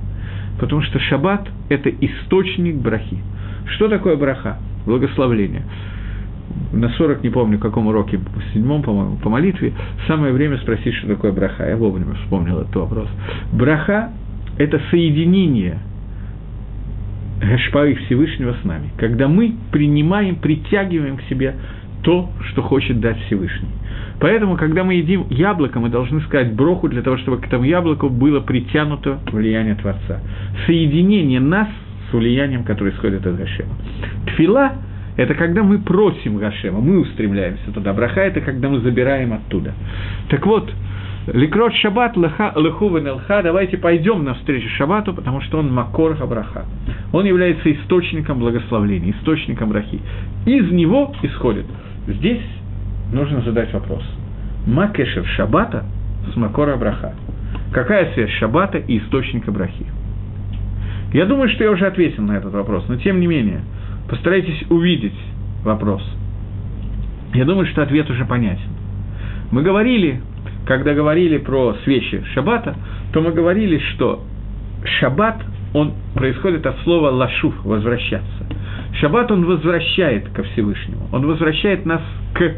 [0.60, 3.17] Потому что Шаббат– это источник брахи.
[3.76, 4.58] Что такое браха?
[4.86, 5.63] Благословление.
[6.73, 9.73] На 40, не помню, в каком уроке, в седьмом, по-моему, по молитве,
[10.07, 11.67] самое время спросить, что такое браха.
[11.67, 13.07] Я вовремя вспомнил этот вопрос.
[13.51, 14.11] Браха–
[14.57, 15.79] это соединение–
[17.41, 21.55] Гашпары Всевышнего с нами, когда мы принимаем, притягиваем к себе
[22.03, 23.69] то, что хочет дать Всевышний.
[24.19, 28.09] Поэтому, когда мы едим яблоко, мы должны сказать броху для того, чтобы к этому яблоку
[28.09, 30.19] было притянуто влияние Творца.
[30.67, 31.67] Соединение нас
[32.09, 33.73] с влиянием, которое исходит от Гашема.
[34.27, 34.73] Тфила–
[35.17, 37.93] это когда мы просим Гашема, мы устремляемся туда.
[37.93, 39.74] Браха– это когда мы забираем оттуда.
[40.30, 40.71] Так вот,
[41.28, 46.65] Ликрот шаббат леху венелха, давайте пойдем навстречу шаббату, потому что он макор хабраха.
[47.13, 50.00] Он является источником благословления, источником брахи.
[50.47, 51.65] Из него исходит.
[52.08, 52.41] Здесь
[53.13, 54.04] нужно задать вопрос.
[54.65, 55.86] Макешев шаббата
[56.34, 57.13] с макора браха.
[57.71, 59.86] Какая связь шаббата и источника брахи?
[61.13, 63.62] Я думаю, что я уже ответил на этот вопрос, но тем не менее,
[64.09, 65.17] Постарайтесь увидеть
[65.63, 66.01] вопрос.
[67.33, 68.69] Я думаю, что ответ уже понятен.
[69.51, 70.21] Мы говорили,
[70.65, 72.75] когда говорили про свечи шаббата,
[73.13, 74.23] то мы говорили, что
[74.99, 75.41] шаббат,
[75.73, 78.45] он происходит от слова лашуф, возвращаться.
[78.99, 82.01] Шаббат, он возвращает ко Всевышнему, он возвращает нас
[82.33, 82.55] к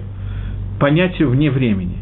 [0.79, 1.97] понятию вне времени,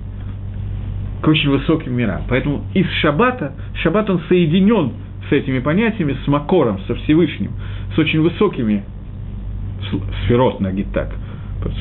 [1.22, 2.24] к очень высоким мирам.
[2.30, 4.94] Поэтому из шаббата, шаббат, он соединен
[5.30, 7.52] с этими понятиями, с Макором, со Всевышним,
[7.94, 8.84] с очень высокими
[10.26, 11.14] сферот, нагид так,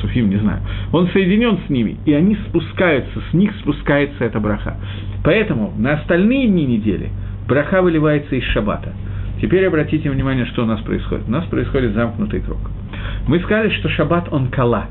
[0.01, 0.61] Суфим, не знаю.
[0.91, 4.77] Он соединен с ними, и они спускаются, с них спускается эта браха.
[5.23, 7.09] Поэтому на остальные дни недели
[7.47, 8.93] браха выливается из шаббата.
[9.41, 11.27] Теперь обратите внимание, что у нас происходит.
[11.27, 12.59] У нас происходит замкнутый круг.
[13.27, 14.85] Мы сказали, что шаббат он кала,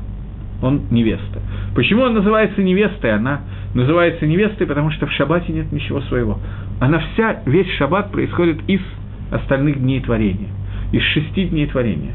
[0.61, 1.41] он невеста.
[1.73, 3.13] Почему он называется невестой?
[3.13, 3.41] Она
[3.73, 6.37] называется невестой, потому что в шаббате нет ничего своего.
[6.81, 8.81] Она вся, весь шаббат происходит из
[9.31, 10.49] остальных дней творения,
[10.91, 12.11] из шести дней творения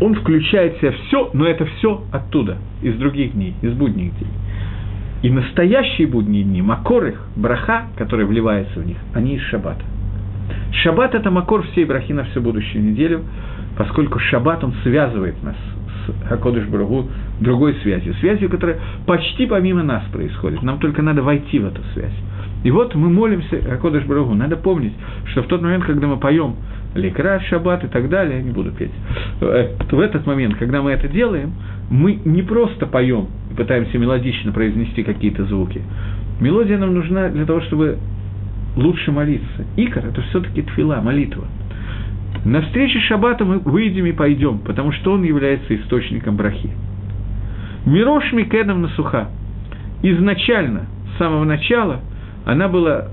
[0.00, 4.30] он включает в себя все, но это все оттуда, из других дней, из будних дней.
[5.22, 9.82] И настоящие будние дни, макор их, браха, который вливается в них, они из шаббата.
[10.82, 13.22] Шаббат– это макор всей брахи на всю будущую неделю,
[13.78, 15.56] поскольку шаббат, он связывает нас
[16.06, 17.08] с Хакодыш Барагу
[17.40, 20.62] другой связью, связью, которая почти помимо нас происходит.
[20.62, 22.12] Нам только надо войти в эту связь.
[22.64, 24.34] И вот мы молимся Хакодыш Барагу.
[24.34, 24.94] Надо помнить,
[25.26, 26.56] что в тот момент, когда мы поем
[26.94, 28.90] Ликра, Шаббат и так далее, не буду петь.
[29.42, 31.52] Э, в этот момент, когда мы это делаем,
[31.90, 35.82] мы не просто поем и пытаемся мелодично произнести какие-то звуки.
[36.40, 37.98] Мелодия нам нужна для того, чтобы
[38.76, 39.66] лучше молиться.
[39.76, 41.44] Икор– это все-таки твила, молитва.
[42.46, 46.70] На встрече Шаббата мы выйдем и пойдем, потому что он является источником брахи.
[47.84, 49.28] Мирош Микедом Насуха.
[50.02, 52.00] Изначально, с самого начала,
[52.44, 53.08] она была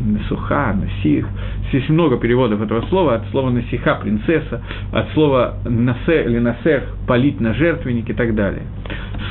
[0.00, 1.26] насуха, насих.
[1.68, 7.40] Здесь много переводов этого слова, от слова насиха– принцесса, от слова насе или насех– полить
[7.40, 8.62] на жертвенник и так далее.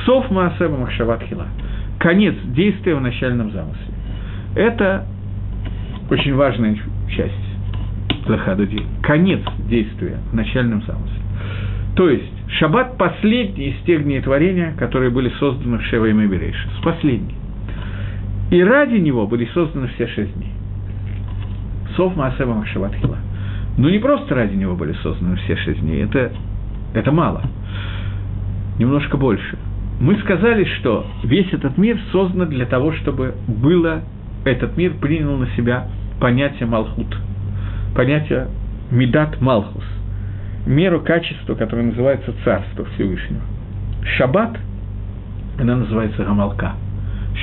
[0.04, 1.46] Сов Маасеба Махшаватхила–
[1.98, 3.94] конец действия в начальном замысле.
[4.54, 5.06] Это
[6.10, 6.76] очень важная
[7.08, 7.34] часть
[8.26, 8.82] Лахадуди.
[9.02, 11.22] Конец действия в начальном замысле.
[11.96, 16.70] То есть, Шаббат– последний из тех дней творения, которые были созданы в Шева и Меберейшис.
[16.84, 17.37] Последний.
[18.50, 20.52] И ради него были созданы все шесть дней.
[21.96, 23.18] Сов Маасева Махшаватхила.
[23.76, 26.32] Но не просто ради него были созданы все шесть дней, это,
[26.94, 27.42] это мало.
[28.78, 29.58] Немножко больше.
[30.00, 34.02] Мы сказали, что весь этот мир создан для того, чтобы было,
[34.44, 35.88] этот мир принял на себя
[36.20, 37.16] понятие Малхут,
[37.94, 38.48] понятие
[38.90, 39.84] Медат Малхус,
[40.66, 43.42] меру качества, которое называется Царство Всевышнего.
[44.16, 44.56] Шаббат,
[45.58, 46.72] она называется Гамалка–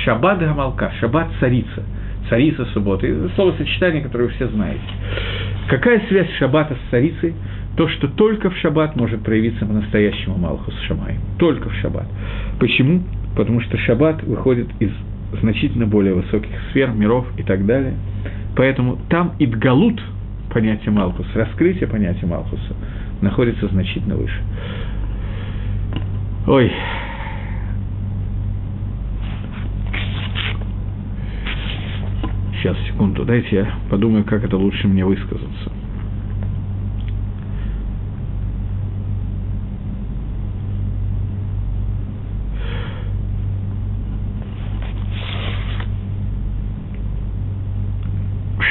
[0.04, 1.82] Шаббат Гамалка, Шаббат царица,
[2.28, 3.28] царица субботы.
[3.34, 4.80] Словосочетание, которое вы все знаете.
[5.68, 7.34] Какая связь Шаббата с царицей?
[7.76, 11.16] То, что только в Шаббат может проявиться по-настоящему Малхус Шамай.
[11.38, 12.06] Только в Шаббат.
[12.58, 13.02] Почему?
[13.36, 14.90] Потому что Шаббат выходит из
[15.40, 17.94] значительно более высоких сфер, миров и так далее.
[18.56, 20.00] Поэтому там Идгалут,
[20.52, 22.74] понятие Малхуса, раскрытие понятия Малхуса,
[23.20, 24.40] находится значительно выше.
[26.46, 26.72] Ой,
[32.66, 35.70] Сейчас, секунду, дайте я подумаю, как это лучше мне высказаться.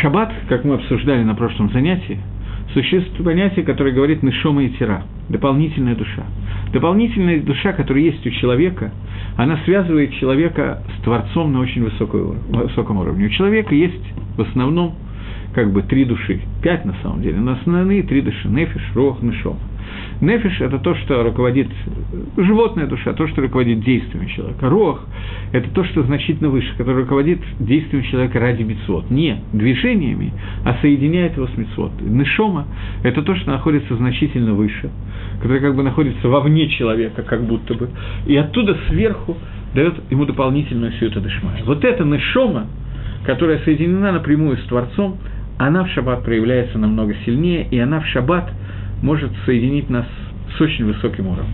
[0.02, 2.20] шаббат, как мы обсуждали на прошлом занятии,
[2.74, 6.24] существует понятие, которое говорит «нышома и тира»– дополнительная душа.
[6.74, 8.92] Дополнительная душа, которая есть у человека,
[9.38, 13.28] она связывает человека с Творцом на очень высокой, высоком уровне.
[13.28, 14.04] У человека есть
[14.38, 14.96] в основном
[15.54, 19.58] как бы три души, пять на самом деле, но основные три души– нефиш, рох, нишом.
[20.22, 21.68] Нефиш– это то, что руководит,
[22.38, 24.70] животная душа, то, что руководит действиями человека.
[24.70, 25.06] Рох–
[25.52, 29.10] это то, что значительно выше, которое руководит действиями человека ради мецвод.
[29.10, 31.92] Не движениями, а соединяет его с мецвод.
[32.02, 32.68] Нишома–
[33.04, 34.90] это то, что находится значительно выше,
[35.42, 37.90] которое как бы находится вовне человека, как будто бы,
[38.26, 39.38] и оттуда сверху
[39.74, 41.66] дает ему дополнительную всю эту дышмаю.
[41.66, 42.68] Вот эта нишома,
[43.26, 45.18] которая соединена напрямую с Творцом,
[45.58, 48.52] она в шаббат проявляется намного сильнее, и она в шаббат
[49.02, 50.06] может соединить нас
[50.58, 51.54] с очень высоким уровнем.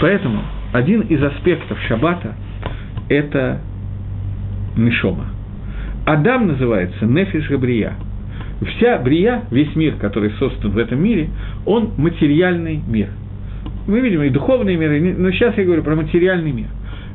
[0.00, 2.34] Поэтому один из аспектов шаббата–
[3.08, 3.60] это
[4.76, 5.26] Нишома.
[6.04, 7.94] Адам называется Нефиш Габрия.
[8.66, 11.30] Вся Брия, весь мир, который создан в этом мире,
[11.64, 13.08] он материальный мир.
[13.86, 16.66] Мы видим и духовный мир, но сейчас я говорю про материальный мир.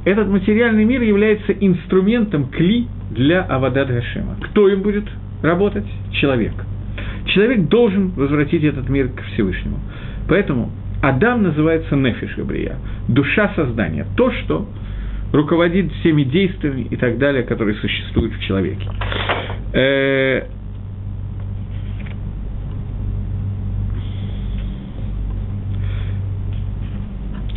[0.06, 4.38] Этот материальный мир является инструментом кли для Авадат Гашема.
[4.42, 5.06] Кто им будет
[5.44, 5.86] работать?
[6.12, 6.54] Человек.
[7.34, 9.80] Человек должен возвратить этот мир к Всевышнему.
[10.28, 14.68] Поэтому Адам называется Нефиш Габрия, душа создания, то, что
[15.32, 18.90] руководит всеми действиями и так далее, которые существуют в человеке.
[19.74, 20.48] Э,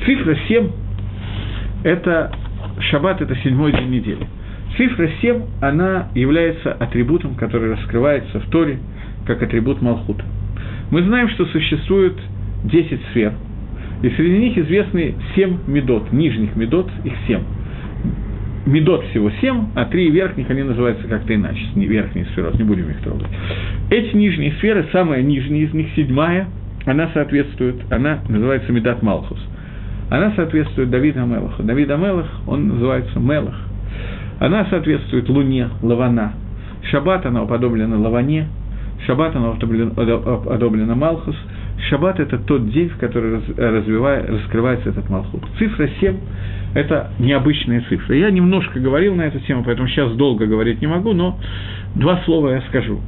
[0.04, 0.70] цифра 7–
[1.84, 2.30] это
[2.90, 4.26] шаббат, это седьмой день недели.
[4.76, 8.78] Цифра 7, она является атрибутом, который раскрывается в Торе,
[9.26, 10.24] как атрибут Малхута.
[10.90, 12.14] Мы знаем, что существует
[12.64, 13.32] 10 сфер,
[14.02, 17.40] и среди них известны 7 медот, нижних медот, их 7.
[18.66, 23.00] Медот всего 7, а три верхних, они называются как-то иначе, верхние сферы, не будем их
[23.00, 23.26] трогать.
[23.90, 26.46] Эти нижние сферы, самая нижняя из них, седьмая,
[26.84, 29.38] она соответствует, она называется Медат Малхус.
[30.10, 31.62] Она соответствует Давиду Амелаху.
[31.62, 33.58] Давид Амелах, он называется Мелах.
[34.40, 36.34] Она соответствует Луне, Лавана.
[36.90, 38.46] Шаббат, она уподоблена Лаване.
[39.06, 41.36] Шаббат, она уподоблена Малхус.
[41.88, 45.42] Шаббат– это тот день, в который раскрывается этот Малхут.
[45.58, 46.16] Цифра 7–
[46.74, 48.16] это необычная цифра.
[48.16, 51.38] Я немножко говорил на эту тему, поэтому сейчас долго говорить не могу, но
[51.96, 53.00] два слова я скажу.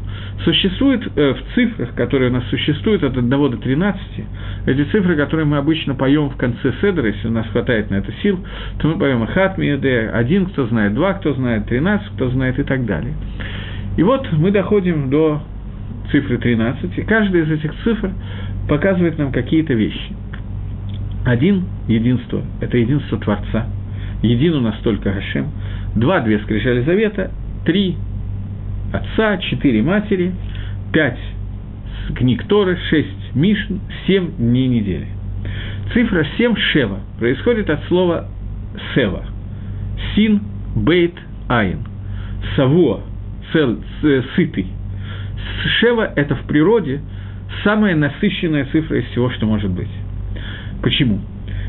[0.43, 4.03] Существует э, в цифрах, которые у нас существуют от 1 до 13,
[4.67, 8.13] эти цифры, которые мы обычно поем в конце седра, если у нас хватает на это
[8.23, 8.41] сил,
[8.79, 12.65] то мы поем Ахат Миеде, один кто знает, два кто знает, 13 кто знает и
[12.65, 13.15] так далее.
[13.97, 15.41] И вот мы доходим до
[16.11, 18.11] цифры 13, и каждая из этих цифр
[18.69, 20.15] показывает нам какие-то вещи.
[21.25, 23.67] Один– единство, это единство Творца.
[24.23, 25.49] Един у нас только Гашем.
[25.95, 27.31] Два– две скрижали завета.
[27.65, 27.97] Три–
[28.93, 30.33] отца, четыре– матери.
[30.93, 31.19] Пять–
[32.15, 35.09] книг Торы, шесть– Мишн, семь– дней недели.
[35.93, 38.27] Цифра семь Шева происходит от слова
[38.95, 39.25] Сева.
[40.15, 40.41] Син,
[40.75, 41.15] Бейт,
[41.49, 41.79] Айн.
[42.57, 43.01] Савуа,
[43.53, 43.79] цел,
[44.35, 44.67] сытый.
[45.81, 47.01] Шева– это в природе–
[47.65, 49.89] самая насыщенная цифра из всего, что может быть.
[50.83, 51.21] Почему?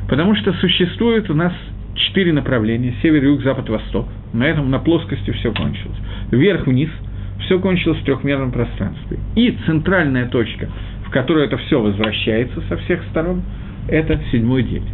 [0.07, 1.53] Потому что существует у нас
[1.95, 4.07] четыре направления– север, юг, запад, восток.
[4.33, 5.97] На этом, на плоскости все кончилось.
[6.31, 6.89] Вверх-вниз–
[7.45, 9.19] все кончилось в трехмерном пространстве.
[9.35, 10.69] И центральная точка,
[11.05, 13.43] в которую это все возвращается со всех сторон–
[13.87, 14.85] это седьмой день.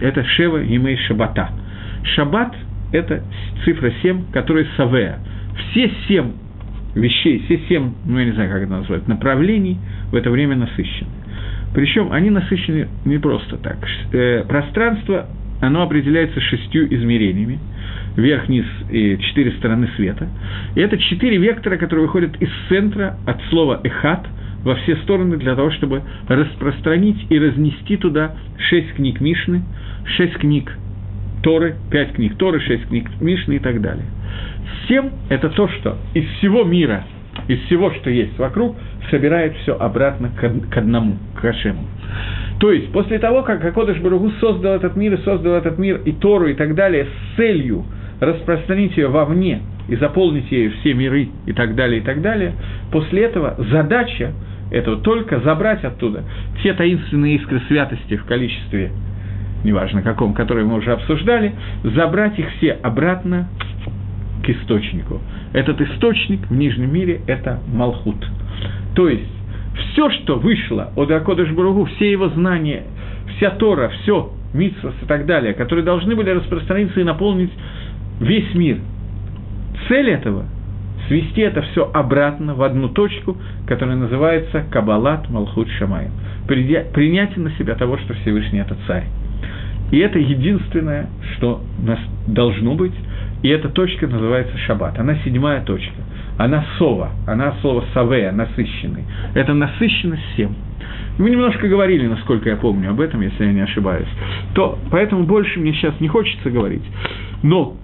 [0.00, 1.50] Это Шева Емей Шабата.
[2.14, 2.54] Шаббат–
[2.92, 3.22] это
[3.64, 5.18] цифра 7, которая Савея.
[5.70, 6.32] Все семь
[6.96, 9.78] вещей, все семь, ну, я не знаю, как это назвать, направлений
[10.10, 11.10] в это время насыщены.
[11.74, 13.76] Причем они насыщены не просто так.
[14.12, 15.26] Э, пространство,
[15.60, 17.58] оно определяется шестью измерениями,
[18.16, 20.28] вверх, низ и четыре стороны света.
[20.74, 24.26] И это четыре вектора, которые выходят из центра от слова «эхат»,
[24.66, 29.62] во все стороны для того, чтобы распространить и разнести туда шесть книг Мишны,
[30.16, 30.76] шесть книг
[31.44, 34.06] Торы, пять книг Торы, шесть книг Мишны и так далее.
[34.88, 37.04] Семь– это то, что из всего мира,
[37.48, 38.76] из всего, что есть вокруг,
[39.10, 41.84] собирает все обратно к одному, к Хашему.
[42.58, 46.12] То есть, после того, как Акодыш Баругу создал этот мир и создал этот мир и
[46.12, 47.84] Тору и так далее с целью
[48.20, 52.54] распространить ее вовне и заполнить ею все миры и так далее, и так далее,
[52.90, 54.32] после этого задача
[54.70, 56.24] этого только забрать оттуда
[56.62, 58.90] те таинственные искры святости в количестве,
[59.64, 61.52] неважно каком, которые мы уже обсуждали,
[61.84, 63.48] забрать их все обратно
[64.46, 65.20] к источнику.
[65.52, 68.24] Этот источник в Нижнем мире– это Малхут.
[68.94, 69.24] То есть,
[69.74, 72.84] все, что вышло от Акодыш Баругу, все его знания,
[73.36, 77.50] вся Тора, все, Митсвас и так далее, которые должны были распространиться и наполнить
[78.20, 78.78] весь мир.
[79.88, 80.44] Цель этого–
[81.08, 86.08] свести это все обратно в одну точку, которая называется Кабалат Малхут Шамай.
[86.46, 89.04] Принятие на себя того, что Всевышний– это царь.
[89.92, 92.94] И это единственное, что нас должно быть,
[93.42, 94.98] и эта точка называется шаббат.
[94.98, 96.02] Она седьмая точка.
[96.38, 97.10] Она сова.
[97.26, 99.04] Она слово савея, насыщенный.
[99.34, 100.54] Это насыщенность всем.
[101.18, 104.08] Мы немножко говорили, насколько я помню об этом, если я не ошибаюсь.
[104.54, 106.84] То, поэтому больше мне сейчас не хочется говорить.
[107.42, 107.76] Но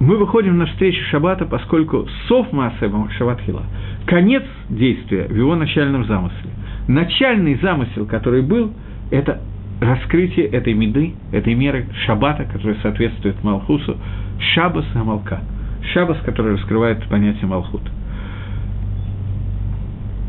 [0.00, 3.62] мы выходим на встречу Шаббата, поскольку сов Маасеба Шаббатхила–
[4.06, 6.50] конец действия в его начальном замысле.
[6.88, 8.72] Начальный замысел, который был,
[9.10, 9.40] это
[9.80, 13.96] раскрытие этой меды, этой меры шаббата, которая соответствует Малхусу,
[14.54, 15.40] шабас и Амалка.
[15.92, 17.82] Шабас, который раскрывает понятие Малхут.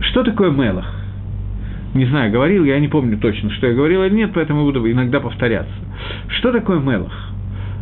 [0.01, 0.93] Что такое Мелах?
[1.93, 5.19] Не знаю, говорил, я не помню точно, что я говорил или нет, поэтому буду иногда
[5.19, 5.73] повторяться.
[6.27, 7.31] Что такое Мелах?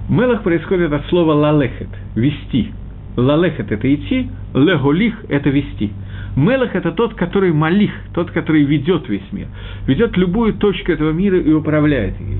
[0.07, 2.71] Мелах происходит от слова лалехет– вести.
[3.17, 5.91] Лалехет– это идти, леголих– это вести–
[6.35, 9.47] Мелах– это тот, который малих, тот, который ведет весь мир,
[9.87, 12.39] ведет любую точку этого мира и управляет ей.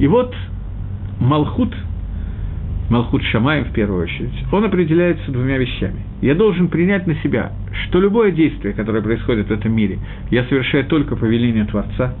[0.00, 0.34] И вот
[1.20, 1.74] Малхут
[2.90, 6.00] Малхут Шамаем в первую очередь, он определяется двумя вещами.
[6.22, 7.52] Я должен принять на себя,
[7.84, 10.00] что любое действие, которое происходит в этом мире,
[10.30, 12.14] я совершаю только по велению Творца.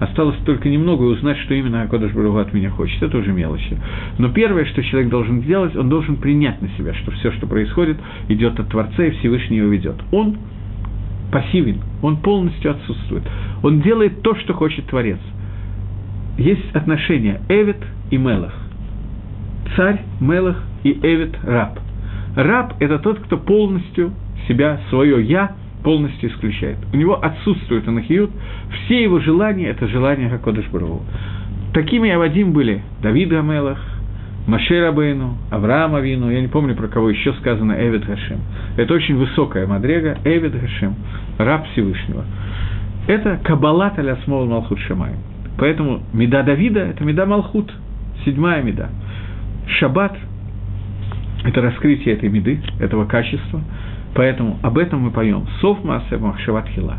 [0.00, 3.02] Осталось только немного узнать, что именно Акодыш Баругу от меня хочет.
[3.02, 3.78] Это уже мелочи.
[4.18, 7.98] Но первое, что человек должен сделать, он должен принять на себя, что все, что происходит,
[8.28, 9.96] идет от Творца, и Всевышний его ведет.
[10.10, 10.38] Он
[11.30, 13.22] пассивен, он полностью отсутствует.
[13.62, 15.18] Он делает то, что хочет Творец.
[16.38, 17.78] Есть отношения Эвет
[18.10, 18.54] и Мелах
[19.76, 21.78] царь, Мелах и Эвид– раб.
[22.36, 24.12] Раб– это тот, кто полностью
[24.48, 26.76] себя, свое «я» полностью исключает.
[26.92, 28.30] У него отсутствует анахиют,
[28.84, 31.02] все его желания– это желания Хакодыш Барову.
[31.72, 33.78] Такими Авадим были Давид Амелах,
[34.46, 38.40] Маше Рабейну, Авраам Авину, я не помню, про кого еще сказано Эвид Гашем.
[38.76, 40.96] Это очень высокая мадрега, Эвид Гашем,
[41.38, 42.24] раб Всевышнего.
[43.06, 45.12] Это Кабалат аля Смол Малхут Шамай.
[45.58, 47.72] Поэтому Меда Давида– это Меда Малхут,
[48.24, 48.88] седьмая Меда.
[49.66, 50.16] Шаббат–
[51.44, 53.60] это раскрытие этой меды, этого качества,
[54.14, 55.46] поэтому об этом мы поем.
[55.60, 56.96] Сов Маасе Махшават Хила.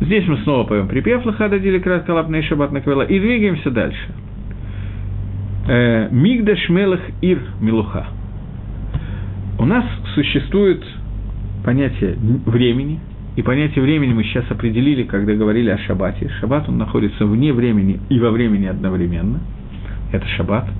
[0.00, 4.08] Здесь мы снова поем припев Лахада Диликрат Калапней Шаббат Наквела и двигаемся дальше.
[5.68, 8.06] Э, Мигдаш Мелах Ир Милуха.
[9.58, 10.84] У нас существует
[11.64, 12.16] понятие
[12.46, 13.00] времени,
[13.36, 16.28] и понятие времени мы сейчас определили, когда говорили о шаббате.
[16.40, 19.40] Шаббат, он находится вне времени и во времени одновременно.
[20.12, 20.68] Это шаббат–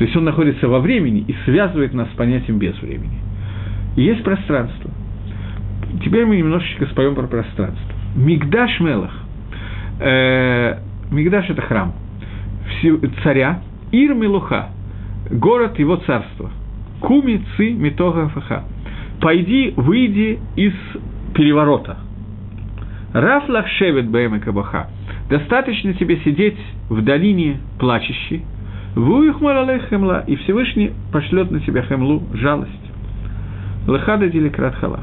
[0.00, 3.18] то есть он находится во времени и связывает нас с понятием без времени.
[3.96, 4.90] Есть пространство.
[6.04, 7.94] Теперь мы немножечко споем про пространство.
[8.14, 9.12] Мигдаш Мелах.
[10.00, 10.78] Э,
[11.10, 11.94] Мигдаш– это храм
[13.22, 13.60] царя.
[13.92, 14.68] Ир Милуха–
[15.30, 16.50] город его царства.
[17.00, 18.64] Куми Ци Митога Фаха.
[19.20, 20.72] Пойди, выйди из
[21.34, 21.98] переворота.
[23.12, 24.88] Рафлах Шевет Бэйма Кабаха.
[25.28, 28.44] Достаточно тебе сидеть в долине плачущей,
[28.94, 32.89] Вуихмар алех хемла, и Всевышний пошлет на тебя хемлу, жалость.
[33.86, 35.00] Лехада деликрат хала.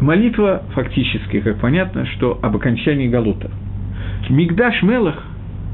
[0.00, 3.50] Молитва фактически, как понятно, что об окончании Галута.
[4.28, 5.22] Мигдаш Мелах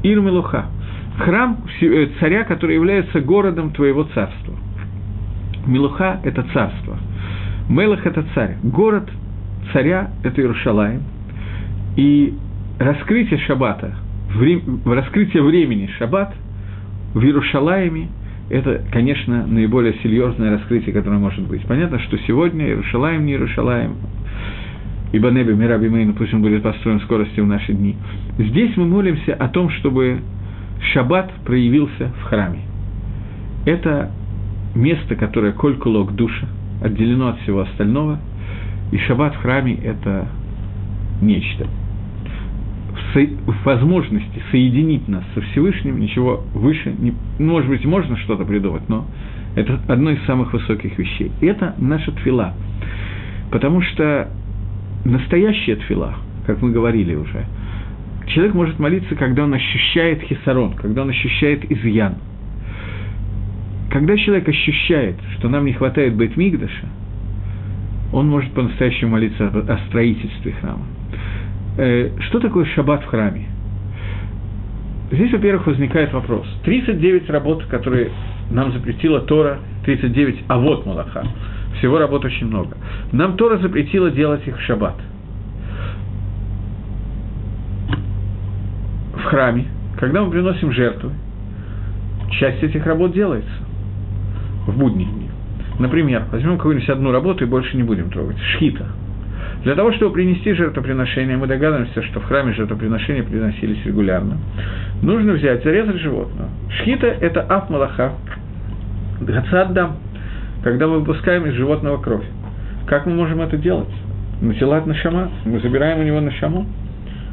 [0.03, 0.65] Ир Мелуха.
[1.17, 4.55] Храм э, царя, который является городом твоего царства.
[5.67, 6.97] Милуха– это царство.
[7.69, 8.57] Мелах– это царь.
[8.63, 9.09] Город
[9.71, 11.03] царя– это Иерушалаем.
[11.95, 12.33] И
[12.79, 13.95] раскрытие Шаббата
[14.85, 16.33] раскрытие времени Шаббат
[17.13, 18.07] в Иерушалаеме–
[18.53, 21.63] это, конечно, наиболее серьезное раскрытие, которое может быть.
[21.63, 23.95] Понятно, что сегодня Иерушалаем, не Иерушалаем,
[25.11, 27.95] ибо Неби Мираби Мейну, пусть он будет построен в скорости в наши дни.
[28.37, 30.19] Здесь мы молимся о том, чтобы
[30.93, 32.59] Шаббат проявился в храме.
[33.65, 34.11] Это
[34.75, 36.47] место, которое коль кулок душа,
[36.83, 38.19] отделено от всего остального,
[38.91, 40.27] и Шаббат в храме– это
[41.21, 41.65] нечто–
[43.13, 48.87] в возможности соединить нас со Всевышним, ничего выше, не, ну, может быть, можно что-то придумать,
[48.89, 49.05] но
[49.55, 51.31] это одно из самых высоких вещей.
[51.41, 52.53] Это наша твила.
[53.51, 54.29] Потому что
[55.05, 56.15] настоящая твила,
[56.45, 57.45] как мы говорили уже,
[58.27, 62.15] человек может молиться, когда он ощущает хисарон, когда он ощущает изъян.
[63.91, 66.87] Когда человек ощущает, что нам не хватает Бейтмигдаша,
[68.11, 70.85] он может по-настоящему молиться о строительстве храма.
[71.77, 73.47] Э, что такое шаббат в храме?
[75.11, 76.47] Здесь, во-первых, возникает вопрос.
[76.63, 78.09] 39 работ, которые
[78.51, 81.23] нам запретила Тора, 39, а вот Малаха.
[81.77, 82.77] Всего работ очень много.
[83.11, 84.95] Нам Тора запретила делать их в шаббат.
[89.15, 89.65] В храме,
[89.99, 91.11] когда мы приносим жертвы,
[92.31, 93.51] часть этих работ делается
[94.67, 95.29] в будние дни.
[95.79, 98.37] Например, возьмем какую-нибудь одну работу и больше не будем трогать.
[98.39, 98.87] Шхита–
[99.63, 104.37] для того, чтобы принести жертвоприношение, мы догадываемся, что в храме жертвоприношения приносились регулярно,
[105.01, 106.49] нужно взять, зарезать животное.
[106.69, 108.13] Шхита– это аф малаха,
[109.21, 109.97] гацаддам,
[110.63, 112.25] когда мы выпускаем из животного кровь.
[112.87, 113.93] Как мы можем это делать?
[114.41, 116.67] Насилать на шама, мы забираем у него на шаму.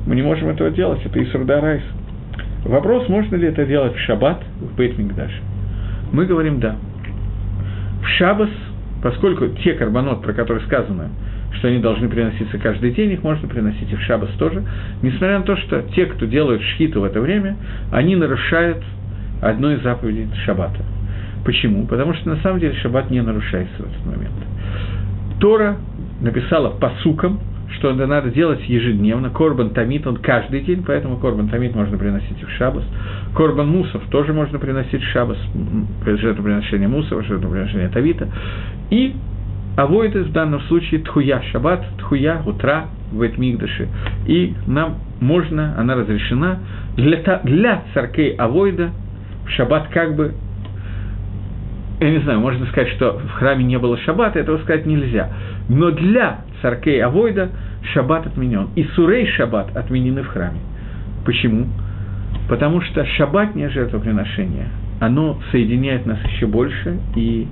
[0.07, 1.83] Мы не можем этого делать, это Исурда Райс.
[2.65, 5.33] Вопрос, можно ли это делать в шаббат, в Бейтмикдаш.
[6.13, 6.77] Мы говорим «да».
[8.03, 8.51] В шаббас,
[9.03, 11.09] поскольку те карбонот, про которые сказано,
[11.53, 14.63] что они должны приноситься каждый день, их можно приносить и в шаббас тоже,
[15.03, 17.57] несмотря на то, что те, кто делают шхиту в это время,
[17.91, 18.79] они нарушают
[19.43, 20.83] одну из заповедей шаббата.
[21.45, 21.87] Почему?
[21.87, 24.35] Потому что на самом деле шаббат не нарушается в этот момент.
[25.41, 25.77] Тора
[26.21, 27.41] написала по сукам,
[27.77, 29.31] что это надо делать ежедневно.
[29.31, 32.85] Корбан Тамит, он каждый день, поэтому Корбан Тамит можно приносить и в Шабас.
[33.35, 35.39] Корбан Мусов тоже можно приносить в Шабас,
[36.05, 38.29] жертвоприношение Мусова, жертвоприношение Тавита.
[38.91, 39.15] И
[39.77, 43.89] Авойдес в данном случае Тхуя Шаббат, Тхуя, утра в Этмигдаше.
[44.27, 46.59] И нам можно, она разрешена
[46.97, 48.91] для, для царкей Авойда
[49.47, 50.35] в шаббат как бы
[52.01, 55.29] я не знаю, можно сказать, что в храме не было шаббата, этого сказать нельзя.
[55.69, 57.51] Но для царкей Авойда
[57.93, 58.71] шаббат отменен.
[58.75, 60.61] И сурей шаббат отменены в храме.
[61.27, 61.67] Почему?
[62.49, 64.69] Потому что шаббатнее жертвоприношение,
[64.99, 67.47] оно соединяет нас еще больше, и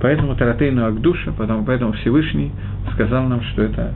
[0.00, 2.52] поэтому Таратейну Агдуша, потом, поэтому Всевышний
[2.92, 3.94] сказал нам, что это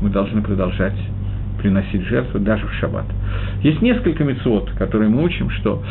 [0.00, 0.96] мы должны продолжать
[1.58, 3.04] приносить жертву даже в шаббат.
[3.62, 5.82] Есть несколько мецвод, которые мы учим, что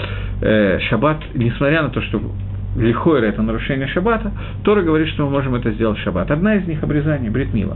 [0.42, 2.22] э, шаббат, несмотря на то, что
[2.78, 4.32] Лихойра– это нарушение шаббата,
[4.64, 6.30] Тора говорит, что мы можем это сделать в шаббат.
[6.30, 7.76] Одна из них– обрезание, бритмила.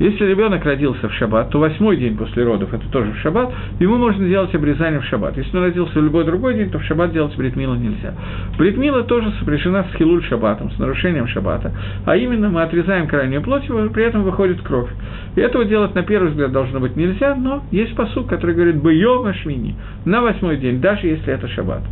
[0.00, 3.96] Если ребенок родился в шаббат, то восьмой день после родов– это тоже в шаббат, ему
[3.96, 5.36] можно делать обрезание в шаббат.
[5.36, 8.14] Если он родился в любой другой день, то в шаббат делать бритмила нельзя.
[8.58, 11.72] Бритмила тоже сопряжена с хилуль шаббатом, с нарушением шаббата,
[12.04, 14.90] а именно мы отрезаем крайнюю плоть, и при этом выходит кровь.
[15.36, 19.32] И этого делать на первый взгляд должно быть нельзя, но есть посуд, который говорит «бьём
[19.34, 21.82] швини» на восьмой день, даже если это шаббат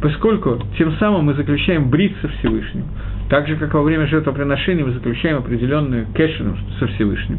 [0.00, 2.84] поскольку тем самым мы заключаем брит со Всевышним,
[3.28, 7.38] так же, как во время жертвоприношения мы заключаем определенную кэшер со Всевышним,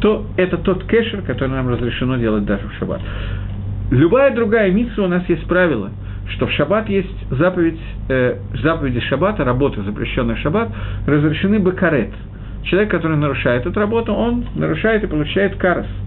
[0.00, 3.00] то это тот кэшер, который нам разрешено делать даже в шаббат.
[3.90, 5.90] Любая другая митсва у нас есть правило,
[6.30, 10.70] что в шаббат есть заповедь, э, заповеди шаббата, работы, запрещенные в шаббат,
[11.06, 12.10] разрешены бакарет.
[12.64, 15.86] Человек, который нарушает эту работу, он нарушает и получает карас–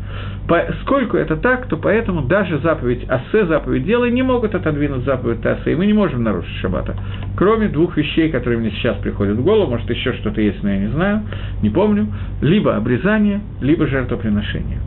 [0.47, 5.71] Поскольку это так, то поэтому даже заповедь Асе, заповедь Делай, не могут отодвинуть заповедь Асе,
[5.71, 6.95] и мы не можем нарушить Шаббата.
[7.35, 10.77] Кроме двух вещей, которые мне сейчас приходят в голову, может, еще что-то есть, но я
[10.77, 11.21] не знаю,
[11.61, 12.07] не помню,
[12.41, 14.77] либо обрезание, либо жертвоприношение.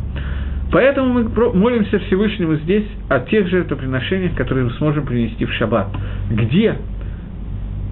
[0.71, 5.89] Поэтому мы молимся Всевышнему здесь о тех жертвоприношениях, которые мы сможем принести в Шаббат,
[6.31, 6.77] где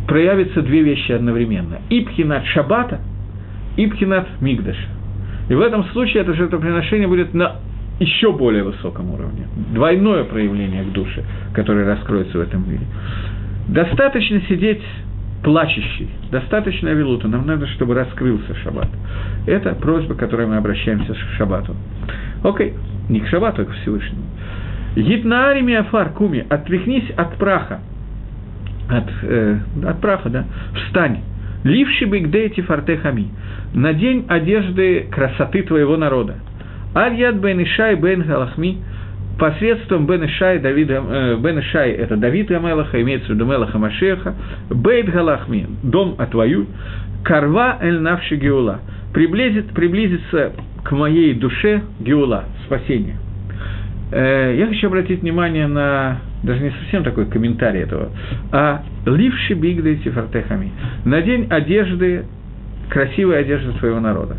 [0.06, 1.78] проявятся две вещи одновременно.
[1.88, 3.00] Ипхинат Шаббата,
[3.76, 4.95] Ипхинат Мигдаша.
[5.48, 7.56] И в этом случае это жертвоприношение будет на
[7.98, 9.46] еще более высоком уровне.
[9.72, 11.24] Двойное проявление к душе,
[11.54, 12.84] которое раскроется в этом мире.
[13.68, 14.82] Достаточно сидеть
[15.42, 18.88] плачущий, достаточно авилута, нам надо, чтобы раскрылся шаббат.
[19.46, 21.74] Это просьба, к которой мы обращаемся к шаббату.
[22.42, 22.74] Окей,
[23.08, 24.24] не к шаббату, а к Всевышнему.
[24.96, 27.80] Гитнаари миафар куми, отряхнись от праха,
[28.88, 30.44] от, э, от праха, да,
[30.74, 31.20] встань,
[31.66, 33.28] Ливши бигдейти фартехами.
[33.74, 36.36] Надень одежды красоты твоего народа.
[36.94, 38.78] Аль-яд бен Ишай бен Галахми.
[39.36, 44.34] Посредством бен Ишай, Давида, э, бен Ишай это Давид Амелаха, имеется в виду Мелаха Машеха.
[44.70, 46.68] Бейт Галахми, дом отвоюй.
[47.24, 48.78] Карва эль навши Геула.
[49.12, 50.52] Приблизит, приблизится
[50.84, 53.16] к моей душе Геула, спасение.
[54.12, 58.10] Э, я хочу обратить внимание на даже не совсем такой комментарий этого,
[58.52, 60.70] а «ливши бигды тифартехами»–
[61.04, 62.24] «надень одежды,
[62.90, 64.36] красивые одежды своего народа».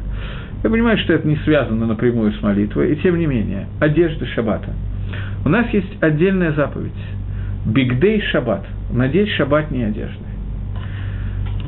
[0.64, 4.74] Я понимаю, что это не связано напрямую с молитвой, и тем не менее, одежды шаббата.
[5.46, 6.92] У нас есть отдельная заповедь–
[7.66, 10.24] бигдей шаббат– надеть шаббатные одежды.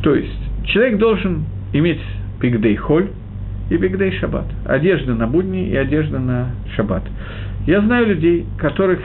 [0.02, 2.02] То есть, человек должен иметь
[2.42, 3.10] бигдей холь
[3.70, 7.04] и бигдей шаббат– одежда на будни и одежда на шаббат.
[7.68, 9.00] Я знаю людей, которых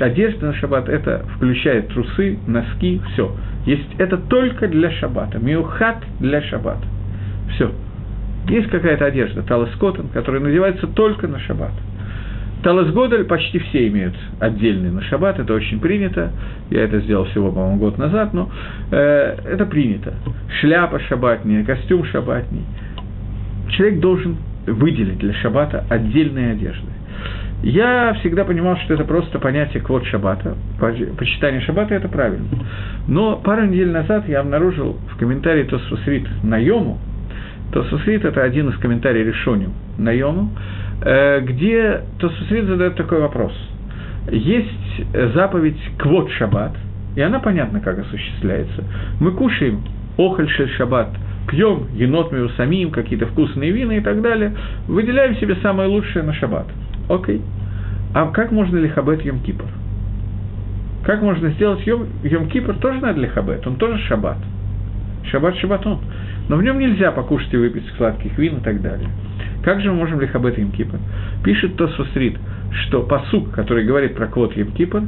[0.00, 3.34] одежда на шаббат– это включает трусы, носки, все.
[3.66, 6.84] Есть, это только для шаббата, миухат для шаббата.
[7.54, 7.72] Все.
[8.48, 9.70] Есть какая-то одежда, талас
[10.12, 11.72] которая надевается только на шаббат.
[12.62, 16.32] Талас Годель почти все имеют отдельный на шаббат, это очень принято.
[16.70, 18.50] Я это сделал всего, по-моему, год назад, но
[18.90, 20.14] э, это принято.
[20.60, 22.64] Шляпа шаббатная, костюм шаббатний.
[23.70, 24.36] Человек должен
[24.66, 26.88] выделить для шаббата отдельные одежды.
[27.62, 30.56] Я всегда понимал, что это просто понятие квот шаббата.
[30.78, 32.46] Почитание шаббата– это правильно.
[33.08, 36.98] Но пару недель назад я обнаружил в комментарии Тосфусрит на Йому,
[37.72, 40.50] Тосфусрит– это один из комментариев решению Йому,
[41.02, 43.52] э, где Тосфусрит задает такой вопрос.
[44.30, 45.02] Есть
[45.34, 46.76] заповедь квот шаббат,
[47.16, 48.84] и она понятна, как осуществляется.
[49.20, 49.82] Мы кушаем
[50.48, 51.08] шель шаббат,
[51.50, 54.54] пьем енот самим, какие-то вкусные вина и так далее,
[54.86, 56.66] выделяем себе самое лучшее на шаббат–
[57.08, 57.42] Окей.
[58.14, 59.64] А как можно лихабет Йом Кипр?
[61.04, 62.74] Как можно сделать Йом, Йом Кипр?
[62.74, 64.38] Тоже надо лихабет, он тоже шаббат.
[65.30, 66.00] Шаббат шаббатон.
[66.48, 69.08] Но в нем нельзя покушать и выпить сладких вин и так далее.
[69.62, 70.98] Как же мы можем лихабет Йом Кипр?
[71.44, 72.38] Пишет Тосфосрит,
[72.70, 75.02] что посук, который говорит про квот Йом Кипр,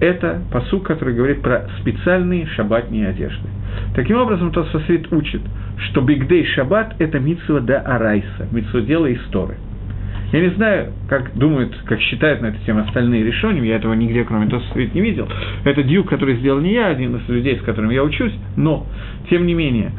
[0.00, 3.48] это посук, который говорит про специальные шаббатные одежды.
[3.94, 5.42] Таким образом, Тосфосрит учит,
[5.78, 9.56] что Бигдей Шаббат– это митсва да арайса, митсва дела истории.
[10.32, 14.24] Я не знаю, как думают, как считают на эту тему остальные решения, я этого нигде,
[14.24, 15.26] кроме Тосфрит, не видел.
[15.64, 18.86] Это дюк, который сделал не я, один из людей, с которым я учусь, но,
[19.30, 19.92] тем не менее,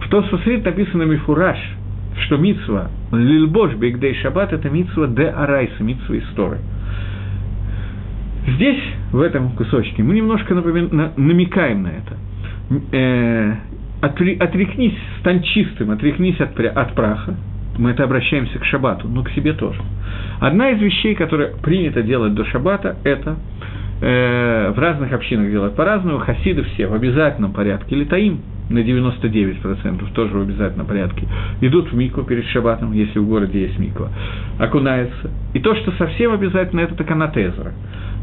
[0.00, 1.58] в Тосфрит написано Мифураж,
[2.24, 6.58] что митсва Лильбош Бигдей Шаббат– это митсва де Арайса, митсва истории.
[8.48, 8.82] Здесь,
[9.12, 10.88] в этом кусочке, мы немножко напомин...
[11.16, 12.16] намекаем на это.
[12.90, 13.54] Э,
[14.00, 17.36] отрекнись, стань чистым, отрекнись от, от праха.
[17.78, 19.80] Мы это обращаемся к шабату, но к себе тоже.
[20.40, 23.36] Одна из вещей, которые принято делать до шабата, это
[24.00, 25.74] э, в разных общинах делать.
[25.74, 28.40] По-разному, хасиды все в обязательном порядке, летаим
[28.72, 31.26] на 99% тоже в обязательном порядке,
[31.60, 34.10] идут в микву перед шабатом, если в городе есть миква,
[34.58, 35.30] окунаются.
[35.54, 37.72] И то, что совсем обязательно, это תקנת עזרא.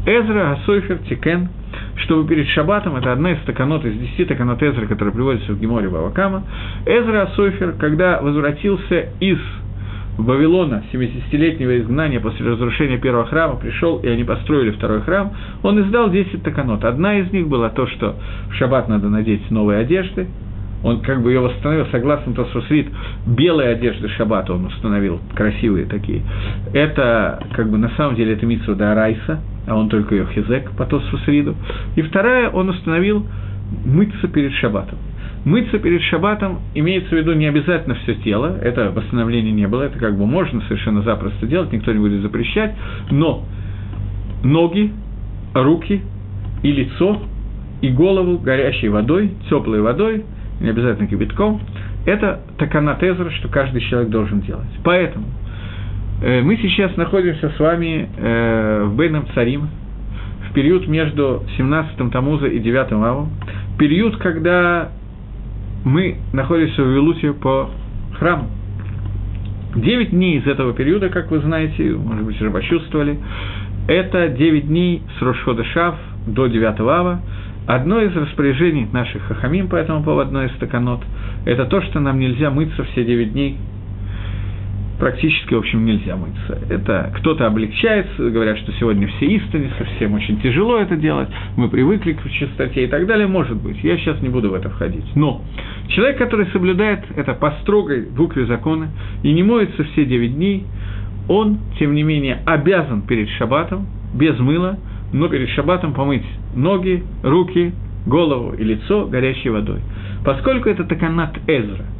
[0.06, 1.48] עזרא הסופר תיקן,
[1.96, 5.88] чтобы перед шабатом, это одна из תקנות, из десяти תקנות עזרא, которые приводятся в Геморе
[5.88, 6.44] Бавакама,
[6.86, 9.38] Эзра Асойфер, когда возвратился из
[10.22, 16.10] Вавилона, 70-летнего изгнания после разрушения первого храма, пришел, и они построили второй храм, он издал
[16.10, 16.84] 10 таканот.
[16.84, 18.16] Одна из них была то, что
[18.50, 20.28] в шаббат надо надеть новые одежды,
[20.82, 22.88] он как бы ее восстановил, согласно Тосфосрит,
[23.26, 26.22] белые одежды шаббата он установил, красивые такие.
[26.72, 30.86] Это, как бы, на самом деле, это Митсу Арайса, а он только ее хизек по
[30.86, 31.54] Тосфосриду.
[31.96, 33.26] И вторая, он установил
[33.84, 34.98] мыться перед шаббатом.
[35.44, 39.98] Мыться перед шаббатом имеется в виду не обязательно все тело, это восстановление не было, это
[39.98, 42.74] как бы можно совершенно запросто делать, никто не будет запрещать,
[43.10, 43.44] но
[44.44, 44.92] ноги,
[45.54, 46.02] руки
[46.62, 47.22] и лицо,
[47.80, 50.24] и голову горячей водой, теплой водой,
[50.60, 51.62] не обязательно кипятком,
[52.04, 54.68] это такана тезра, что каждый человек должен делать.
[54.84, 55.24] Поэтому
[56.22, 59.68] э, мы сейчас находимся с вами э, в Бейном Царим,
[60.50, 63.30] в период между 17-м Тамуза и 9-м Авом,
[63.78, 64.90] период, когда
[65.84, 67.70] мы находимся в Вилуте по
[68.18, 68.48] храму.
[69.74, 73.18] Девять дней из этого периода, как вы знаете, может быть, уже почувствовали,
[73.86, 75.94] это девять дней с Рошхода Шав
[76.26, 77.20] до 9 ава.
[77.66, 81.02] Одно из распоряжений наших хахамим по этому поводу, одно из стаканот,
[81.44, 83.58] это то, что нам нельзя мыться все девять дней
[85.00, 86.58] практически, в общем, нельзя мыться.
[86.68, 92.12] Это кто-то облегчается, говорят, что сегодня все истине, совсем очень тяжело это делать, мы привыкли
[92.12, 93.82] к чистоте и так далее, может быть.
[93.82, 95.04] Я сейчас не буду в это входить.
[95.16, 95.42] Но
[95.88, 98.90] человек, который соблюдает это по строгой букве закона
[99.22, 100.66] и не моется все девять дней,
[101.28, 104.78] он, тем не менее, обязан перед шаббатом, без мыла,
[105.12, 106.24] но перед шаббатом помыть
[106.54, 107.72] ноги, руки,
[108.06, 109.80] голову и лицо горячей водой.
[110.24, 111.86] Поскольку это таканат Эзра–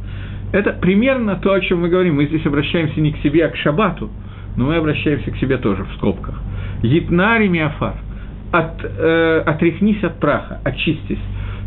[0.51, 2.15] это примерно то, о чем мы говорим.
[2.15, 4.09] Мы здесь обращаемся не к себе, а к шабату,
[4.57, 6.41] но мы обращаемся к себе тоже в скобках.
[6.83, 7.95] Етнари миафар.
[8.51, 11.19] От, э, отряхнись от праха, очистись.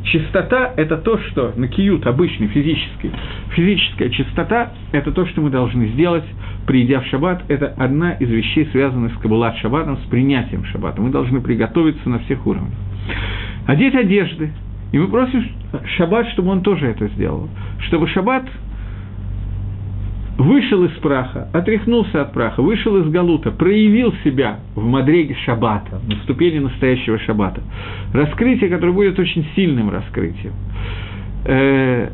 [0.05, 3.11] Чистота– это то, что на киют обычный, физический.
[3.53, 6.25] Физическая чистота– это то, что мы должны сделать,
[6.67, 7.43] придя в шаббат.
[7.49, 11.01] Это одна из вещей, связанных с кабулат шаббатом, с принятием шаббата.
[11.01, 12.75] Мы должны приготовиться на всех уровнях.
[13.67, 14.53] Одеть одежды.
[14.93, 15.43] И мы просим
[15.97, 17.49] шаббат, чтобы он тоже это сделал.
[17.81, 18.45] Чтобы шаббат
[20.39, 26.17] вышел из праха, отряхнулся от праха, вышел из галута, проявил себя в мадреге шаббата, на
[26.25, 27.63] ступени настоящего шаббата.
[28.13, 30.53] Раскрытие, которое будет очень сильным раскрытием.
[31.45, 32.09] Э,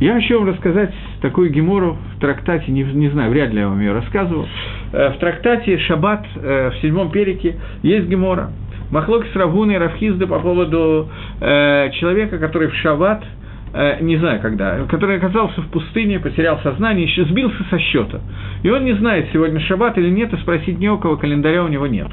[0.00, 3.80] я хочу вам рассказать такую гемору в трактате, не, не знаю, вряд ли я вам
[3.80, 4.46] ее рассказывал.
[4.92, 8.50] Э, в трактате «Шаббат» э, в седьмом перике есть гемора.
[8.90, 13.24] Махлок с Равгуной и Равхизда по поводу человека, который в шаббат–
[13.72, 18.20] э, не знаю когда, который оказался в пустыне, потерял сознание, еще сбился со счета.
[18.62, 21.68] И он не знает, сегодня шаббат или нет, и спросить ни у кого календаря у
[21.68, 22.08] него нет.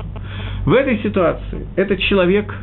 [0.66, 2.54] В этой ситуации этот человек,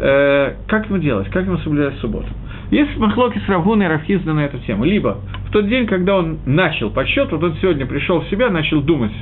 [0.00, 2.28] э, как ему делать, как ему соблюдать субботу?
[2.70, 4.84] Есть махлоки с Равгуна и Равхизда на эту тему.
[4.84, 5.18] Либо
[5.48, 9.12] в тот день, когда он начал подсчет, вот он сегодня пришел в себя, начал думать,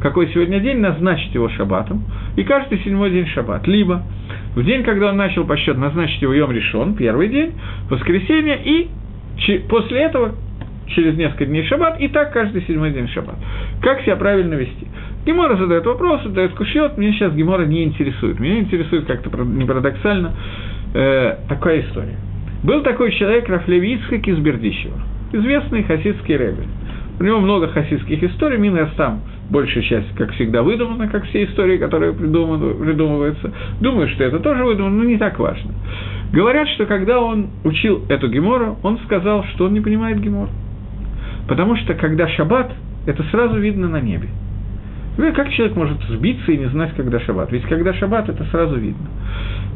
[0.00, 2.04] какой сегодня день, назначить его шаббатом,
[2.36, 3.66] и каждый седьмой день шаббат.
[3.66, 4.02] Либо
[4.54, 7.54] в день, когда он начал по счету назначить его Йом решен, первый день,
[7.90, 8.88] воскресенье, и
[9.68, 10.34] после этого
[10.88, 13.36] через несколько дней шаббат, и так каждый седьмой день шаббат.
[13.82, 14.86] Как себя правильно вести?
[15.26, 18.40] Гемора задает вопрос, задает кушет, меня сейчас Гемора не интересует.
[18.40, 20.32] Меня интересует как-то не парадоксально
[20.94, 22.16] э, такая история.
[22.62, 24.98] Был такой человек Рафлеви Ицхак из Бердищева,
[25.32, 26.64] известный хасидский рэбби.
[27.20, 31.78] У него много хасидских историй, Минес там большая часть, как всегда, выдумана, как все истории,
[31.78, 33.52] которые придумываются.
[33.80, 35.72] Думаю, что это тоже выдумано, но не так важно.
[36.32, 40.48] Говорят, что когда он учил эту гемору, он сказал, что он не понимает гемор.
[41.48, 42.72] Потому что когда шаббат,
[43.06, 44.28] это сразу видно на небе.
[45.34, 47.50] Как человек может сбиться и не знать, когда шаббат?
[47.52, 49.06] Ведь когда шаббат, это сразу видно.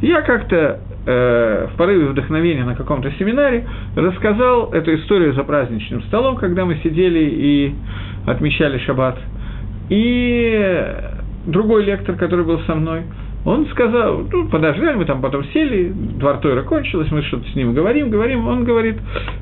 [0.01, 3.67] Я как-то э, в порыве вдохновения на каком-то семинаре
[3.97, 7.75] рассказал эту историю за праздничным столом, когда мы сидели и
[8.27, 9.19] отмечали шаббат–
[9.93, 10.95] и
[11.47, 13.03] другой лектор, который был со мной,
[13.45, 17.75] он сказал, ну, подождали, мы там потом сели, двор Тойра кончилось, мы что-то с ним
[17.75, 18.97] говорим, говорим, он говорит,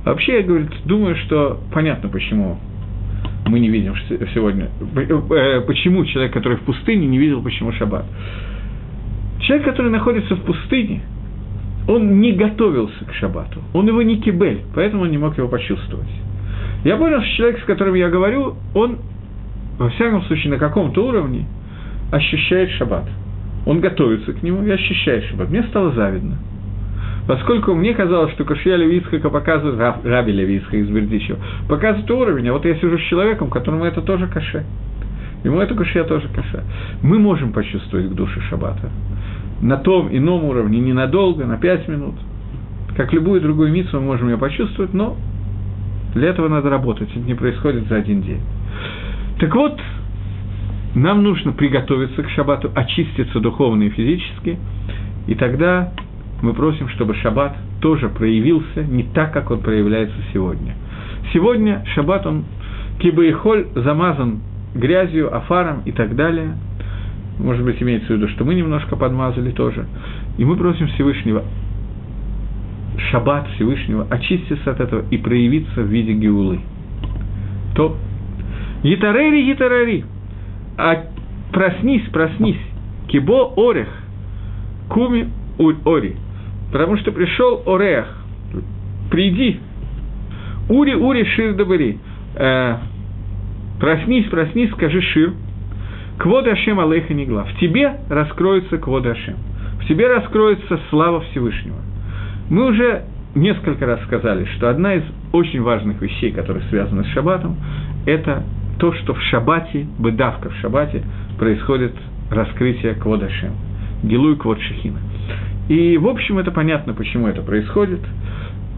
[0.05, 2.59] вообще, я, говорит, думаю, что понятно, почему
[3.47, 3.95] мы не видим
[4.35, 8.05] сегодня, э, почему человек, который в пустыне, не видел, почему шаббат.
[9.41, 11.03] Человек, который находится в пустыне,
[11.89, 16.11] он не готовился к шаббату, он его не кибель, поэтому он не мог его почувствовать.
[16.85, 18.99] Я понял, что человек, с которым я говорю, он,
[19.79, 21.47] во всяком случае, на каком-то уровне
[22.13, 23.09] ощущает шаббат.
[23.67, 25.51] Он готовится к нему и ощущает шаббат.
[25.51, 26.39] Мне стало завидно.
[27.27, 32.53] Поскольку мне казалось, что Кашья Левицкака показывает, Раб, Раби Левицка из Бердичева, показывает уровень, а
[32.53, 34.65] вот я сижу с человеком, которому это тоже каше.
[35.45, 36.65] Ему это кашья тоже каша.
[37.03, 38.91] Мы можем почувствовать к душе шаббата.
[39.63, 42.15] На том ином уровне, ненадолго, на пять минут.
[42.97, 45.17] Как любую другую мицу мы можем ее почувствовать, но
[46.15, 48.41] для этого надо работать, это не происходит за один день.
[49.39, 49.81] Так вот,
[50.95, 54.59] нам нужно приготовиться к шаббату, очиститься духовно и физически,
[55.27, 55.93] и тогда
[56.43, 60.75] мы просим, чтобы шаббат тоже проявился не так, как он проявляется сегодня.
[61.33, 62.45] Сегодня шаббат, он
[62.99, 64.41] киба и холь замазан
[64.75, 66.57] грязью, афаром и так далее.
[67.39, 69.87] Может быть, имеется в виду, что мы немножко подмазали тоже.
[70.39, 71.45] И мы просим Всевышнего
[73.11, 76.61] шаббат Всевышнего, очиститься от этого и проявиться в виде геулы.
[77.75, 77.97] То
[78.83, 80.05] Гитарери, гитарари,
[80.79, 81.05] а
[81.53, 82.61] проснись, проснись,
[83.09, 83.89] кибо орех,
[84.89, 85.29] куми
[85.59, 86.17] ори,
[86.73, 88.07] потому что пришел орех,
[89.11, 89.61] приди,
[90.69, 91.99] ури, ури, шир добыри,
[92.35, 92.77] э,
[93.81, 95.33] проснись, проснись, скажи шир,
[96.19, 97.45] Квод Ашем Алейха Нигла.
[97.45, 99.37] В тебе раскроется Квод Ашем.
[99.81, 101.79] В тебе раскроется слава Всевышнего.
[102.51, 103.05] Мы уже
[103.35, 105.03] несколько раз сказали, что одна из
[105.33, 107.57] очень важных вещей, которые связаны с шаббатом,
[108.05, 108.43] это
[108.79, 111.03] то, что в шаббате, быдавка в шаббате,
[111.39, 111.95] происходит
[112.31, 113.53] раскрытие Кводашем,
[114.03, 114.99] Гилуй Квод Шехина.
[115.71, 118.01] И, в общем, это понятно, почему это происходит.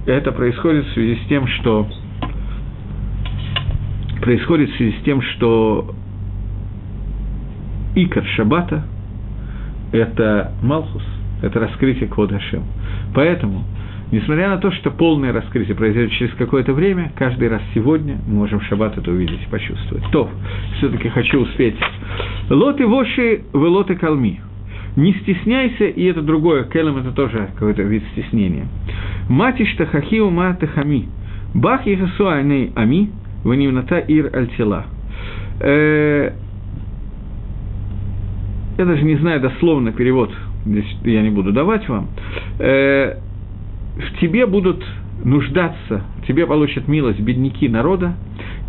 [0.05, 1.89] Это происходит в связи с тем, что
[4.21, 5.95] происходит в связи с тем, что
[7.95, 8.85] Икар Шаббата–
[9.93, 11.03] это Малхус,
[11.41, 12.63] это раскрытие Кводашем.
[13.15, 13.65] Поэтому,
[14.11, 18.61] несмотря на то, что полное раскрытие произойдет через какое-то время, каждый раз сегодня мы можем
[18.61, 20.05] в шаббат это увидеть и почувствовать.
[20.13, 20.29] То,
[20.77, 21.77] все-таки хочу успеть.
[22.51, 24.43] Лоты воши, вы лоты калми.
[24.97, 28.67] Не стесняйся, и это другое, келем это тоже какой-то вид стеснения.
[29.29, 31.09] Матиш тахахиу ма тахами.
[31.55, 33.11] Бах ехасу айней ами,
[33.45, 34.87] ванивната ир альтила.
[35.61, 36.33] Э,
[38.79, 40.31] я даже не знаю дословно перевод
[40.65, 42.09] здесь я не буду давать вам,
[42.59, 43.17] э,
[43.97, 44.85] в тебе будут
[45.25, 48.15] нуждаться, тебе получат милость бедняки народа,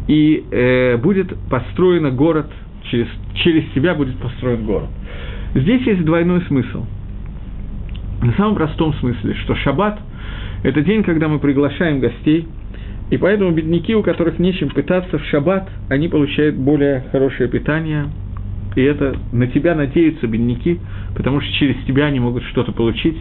[0.07, 2.51] и э, будет построен город,
[2.89, 4.89] через, через тебя будет построен город.
[5.56, 6.86] Здесь есть двойной смысл.
[8.22, 9.99] На самом простом смысле, что шаббат–
[10.64, 12.47] это день, когда мы приглашаем гостей,
[13.10, 18.06] и поэтому бедняки, у которых нечем питаться в шаббат, они получают более хорошее питание–
[18.76, 20.80] и это на тебя надеются бедняки,
[21.16, 23.18] потому что через тебя они могут что-то получить.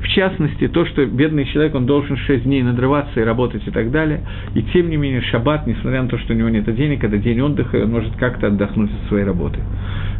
[0.00, 3.90] В частности, то, что бедный человек, он должен шесть дней надрываться и работать и так
[3.90, 4.20] далее.
[4.54, 7.40] И тем не менее, шаббат, несмотря на то, что у него нет денег, это день
[7.40, 9.60] отдыха, и он может как-то отдохнуть от своей работы.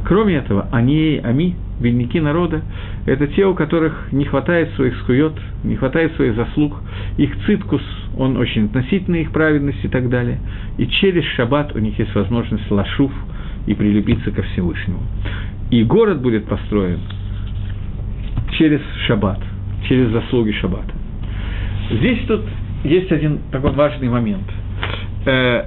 [0.07, 2.63] Кроме этого, они, ами, бедняки народа,
[3.07, 5.33] это те, у которых не хватает своих скует,
[5.65, 6.75] не хватает своих заслуг,
[7.19, 7.83] их циткус,
[8.17, 10.39] он очень относительно их праведности и так далее.
[10.79, 13.13] И через шаббат у них есть возможность лашув–
[13.67, 15.03] и прилепиться ко Всевышнему.
[15.71, 17.01] И город будет построен
[18.59, 19.41] через шаббат,
[19.89, 20.93] через заслуги шаббата.
[21.91, 22.43] Здесь тут
[22.85, 24.45] есть один такой важный момент.
[25.27, 25.65] Э,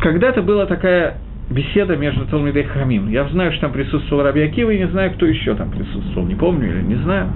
[0.00, 1.18] когда-то была такая
[1.50, 3.08] беседа между Талмидей и Хамим.
[3.08, 6.34] Я знаю, что там присутствовал Раби Акива, и не знаю, кто еще там присутствовал, не
[6.34, 7.28] помню или не знаю.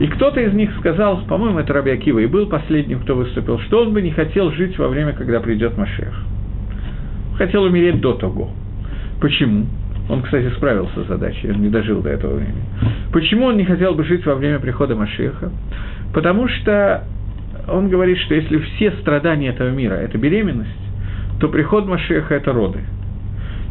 [0.00, 3.82] И кто-то из них сказал, по-моему, это Раби Акива, и был последним, кто выступил, что
[3.82, 6.24] он бы не хотел жить во время, когда придет Машех.
[7.36, 8.50] Хотел умереть до того.
[9.20, 9.66] Почему?
[10.08, 12.64] Он, кстати, справился с задачей, он не дожил до этого времени.
[13.12, 15.50] Почему он не хотел бы жить во время прихода Машеха?
[16.12, 17.04] Потому что
[17.68, 20.70] он говорит, что если все страдания этого мира– это беременность,
[21.40, 22.80] то приход Машеха– это роды.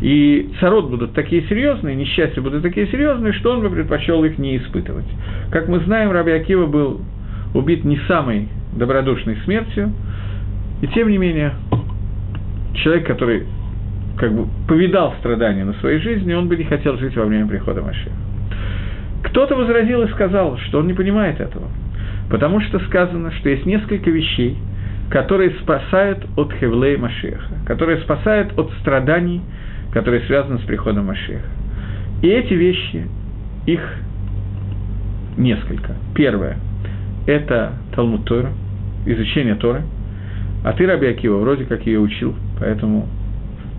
[0.02, 4.58] И царот будут такие серьезные, несчастья будут такие серьезные, что он бы предпочел их не
[4.58, 5.06] испытывать.
[5.52, 7.02] Как мы знаем, Раби Акива был
[7.54, 9.92] убит не самой добродушной смертью,
[10.82, 11.54] и тем не менее,
[12.74, 13.44] человек, который
[14.22, 17.82] как бы повидал страдания на своей жизни, он бы не хотел жить во время прихода
[17.82, 18.16] Машеха.
[19.24, 21.68] Кто-то возразил и сказал, что он не понимает этого,
[22.30, 24.60] потому что сказано, что есть несколько вещей,
[25.10, 29.42] которые спасают от Хевлей Машеха, которые спасают от страданий,
[29.92, 31.50] которые связаны с приходом Машеха.
[32.22, 33.08] И эти вещи,
[33.66, 33.82] их
[35.36, 35.96] несколько.
[36.14, 36.58] Первое–
[37.26, 38.52] это Талмуд Тора,
[39.08, 39.82] изучение Торы.
[40.64, 43.08] А ты, Раби Акива, вроде как ее учил, поэтому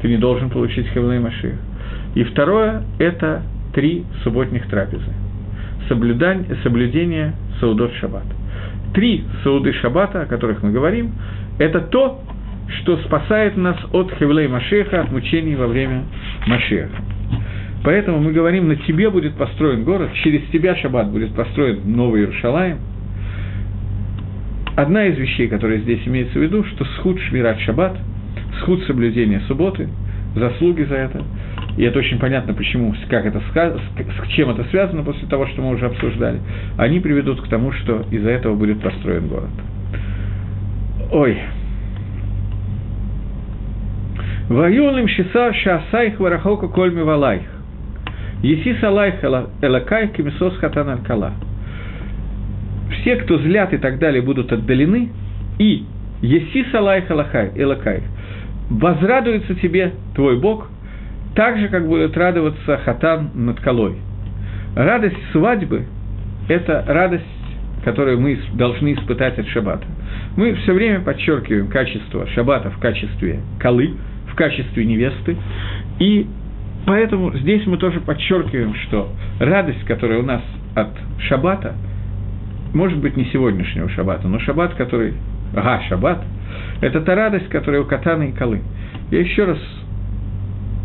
[0.02, 1.58] ты не должен получить Хевлей Машиах.
[2.14, 3.42] И второе– это
[3.72, 5.12] три субботних трапезы.
[5.88, 8.24] соблюдения Саудот Шаббат.
[8.94, 11.12] Три Сауды Шаббата, о которых мы говорим,
[11.58, 12.20] это то,
[12.80, 16.02] что спасает нас от Хевлей Машеха, от мучений во время
[16.46, 16.96] Машеха.
[17.84, 22.78] Поэтому мы говорим, на тебе будет построен город, через тебя Шаббат будет построен новый Иерушалаем.
[24.76, 27.96] Одна из вещей, которая здесь имеется в виду, что схуд шмират Шаббат,
[28.60, 29.88] схуд соблюдения субботы,
[30.34, 31.22] заслуги за это,
[31.76, 35.70] и это очень понятно, почему, как это, с чем это связано после того, что мы
[35.70, 36.40] уже обсуждали,
[36.76, 39.50] они приведут к тому, что из-за этого будет построен город.
[41.10, 41.38] Ой,
[44.48, 47.42] Ваюлим шиса шасайх варахока кольми валайх.
[48.42, 51.32] Еси салайх элакай кемисос хатан алькала.
[52.90, 55.10] Все, кто злят и так далее, будут отдалены,
[55.58, 55.84] и
[56.20, 58.02] еси салайх элакай.
[58.70, 60.68] Возрадуется тебе твой Бог,
[61.34, 63.96] так же, как будет радоваться хатан над колой.
[64.74, 65.84] Радость свадьбы–
[66.48, 67.24] это радость,
[67.84, 69.86] которую мы должны испытать от шаббата.
[70.36, 73.94] Мы все время подчеркиваем качество шаббата в качестве колы–
[74.32, 75.36] в качестве невесты.
[75.98, 76.26] И
[76.86, 80.42] поэтому здесь мы тоже подчеркиваем, что радость, которая у нас
[80.74, 80.88] от
[81.20, 81.74] шаббата,
[82.74, 85.14] может быть, не сегодняшнего шаббата, но шаббат, который...
[85.54, 86.22] Ага, шаббат,
[86.80, 88.60] это та радость, которая у катана и колы.
[89.10, 89.58] Я еще раз...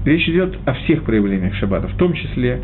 [0.05, 2.61] Речь идет о всех проявлениях шаббата, в том числе...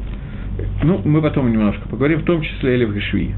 [0.83, 3.33] Ну, мы потом немножко поговорим, в том числе Элев Гашви.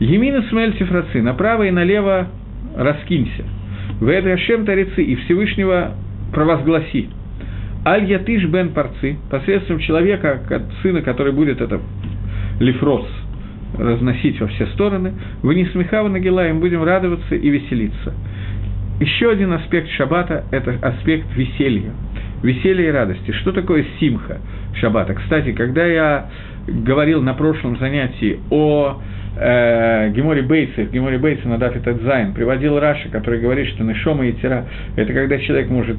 [0.00, 2.28] Емина Смель Тифрацы, направо и налево
[2.76, 3.44] раскинься.
[4.00, 5.94] В Ашем Тарицы и Всевышнего
[6.32, 7.08] провозгласи.
[7.84, 10.40] Аль-Ятыш бен Парцы, посредством человека,
[10.82, 11.80] сына, который будет это
[12.58, 13.06] лифрос,
[13.78, 15.12] разносить во все стороны,
[15.42, 18.14] вы не смехава на им будем радоваться и веселиться.
[19.00, 21.92] Еще один аспект шаббата– это аспект веселья,
[22.42, 23.30] веселья и радости.
[23.32, 24.38] Что такое симха
[24.74, 25.14] шаббата?
[25.14, 26.30] Кстати, когда я
[26.66, 29.00] говорил на прошлом занятии о
[29.38, 34.32] э, Гемори Бейца, Гемори Бейца на Дафе Тадзайн, приводил Раши, который говорит, что Нешома и
[34.32, 34.64] Тира–
[34.96, 35.98] это когда человек может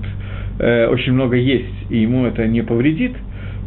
[0.59, 3.15] э, очень много есть, и ему это не повредит,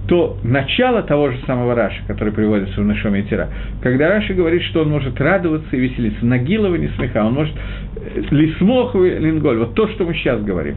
[0.09, 3.49] то начало того же самого Раши, который приводится в Нашоме Тира,
[3.83, 7.55] когда Раши говорит, что он может радоваться и веселиться, Нагилова не смеха, он может
[7.97, 10.77] э, лисмоховый линголь, вот то, что мы сейчас говорим.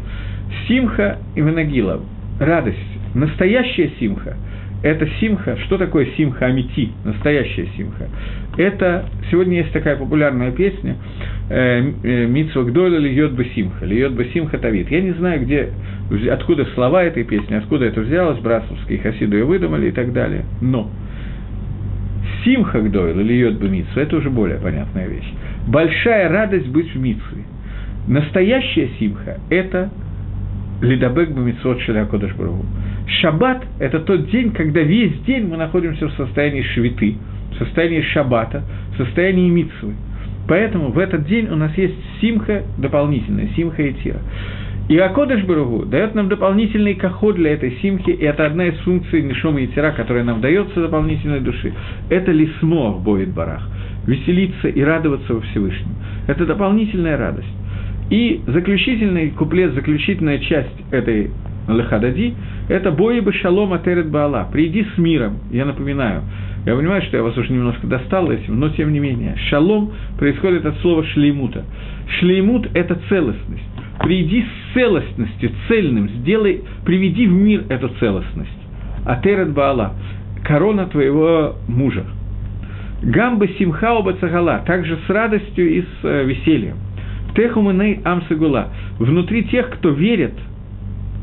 [0.67, 2.01] Симха и Нагилов,
[2.39, 2.78] радость,
[3.15, 4.36] настоящая симха–
[4.84, 5.57] это симха.
[5.65, 8.09] Что такое симха амити, настоящая симха?
[8.57, 10.97] Это, сегодня есть такая популярная песня
[11.49, 14.91] э, э, «Митсва гдоля льет бы симха», «Льет бы симха тавит».
[14.91, 15.69] Я не знаю, где,
[16.32, 20.89] откуда слова этой песни, откуда это взялось, братствовские хасиды ее выдумали и так далее, но
[22.43, 25.32] симха гдойл или бы митсва– это уже более понятная вещь.
[25.68, 27.43] Большая радость быть в митсве.
[28.07, 29.89] Настоящая симха– это
[30.82, 32.34] лидабек бы митсвот шеля кодыш
[33.22, 37.18] Шаббат– это тот день, когда весь день мы находимся в состоянии швиты,
[37.51, 39.93] в состоянии шаббата, в состоянии митсвы.
[40.47, 44.20] Поэтому в этот день у нас есть симха дополнительная, симха и тира.
[44.89, 49.21] И Акодыш Баругу дает нам дополнительный коход для этой симхи, и это одна из функций
[49.21, 51.73] Нишома и Тира, которая нам дается дополнительной души.
[52.09, 53.65] Это лисмо в Боид Барах,
[54.05, 55.95] веселиться и радоваться во Всевышнем.
[56.27, 57.47] Это дополнительная радость.
[58.09, 61.31] И заключительный куплет, заключительная часть этой
[61.67, 62.36] Лехадади,
[62.67, 64.49] это бои бы шалом атерет баала.
[64.51, 66.23] Приди с миром, я напоминаю.
[66.65, 69.36] Я понимаю, что я вас уже немножко достал этим, но тем не менее.
[69.49, 71.63] Шалом происходит от слова шлеймута.
[72.19, 73.63] Шлеймут– это целостность.
[73.99, 78.49] Приди с целостностью, цельным, сделай, приведи в мир эту целостность.
[79.05, 79.93] Атерет баала–
[80.43, 82.05] корона твоего мужа.
[83.01, 86.75] Гамба симхау бацагала, также с радостью и с э, весельем.
[87.35, 88.69] Техумыней амсагула,
[88.99, 90.33] внутри тех, кто верит–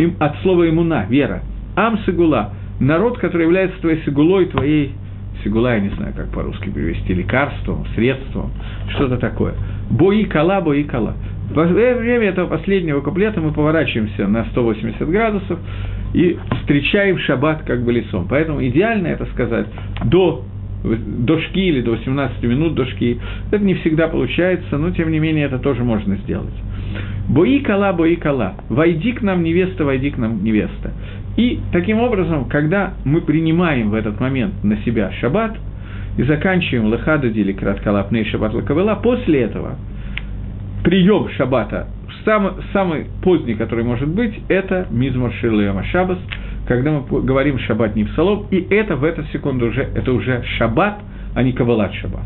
[0.01, 1.43] им, от слова имуна, вера.
[1.77, 2.51] Ам сигула,
[2.81, 4.93] народ, который является твоей сигулой, твоей
[5.45, 8.51] сигула, я не знаю, как по-русски перевести, лекарством, средством,
[8.95, 9.55] что-то такое.
[9.91, 11.15] Бои кала, бои кала.
[11.51, 15.59] Во время этого последнего куплета мы поворачиваемся на 180 градусов
[16.15, 18.27] и встречаем шаббат как бы лицом.
[18.29, 19.67] Поэтому идеально это сказать
[20.05, 20.45] до
[20.83, 23.21] до шки или до 18 минут до шки.
[23.51, 26.55] Это не всегда получается, но тем не менее это тоже можно сделать.
[27.29, 28.55] Бои кала, бои кала.
[28.69, 30.93] Войди к нам, невеста, войди к нам, невеста.
[31.37, 35.57] И таким образом, когда мы принимаем в этот момент на себя шаббат
[36.17, 39.77] и заканчиваем лыхадади или краткалапней шаббат лакавела, после этого
[40.85, 41.89] прием шаббата,
[42.25, 46.19] самый, самый поздний, который может быть, это мизмор ширлема шаббас,
[46.67, 51.01] когда мы говорим шаббат не псалом, и это в эту секунду уже, это уже шаббат,
[51.35, 52.25] а не кавалат шаббат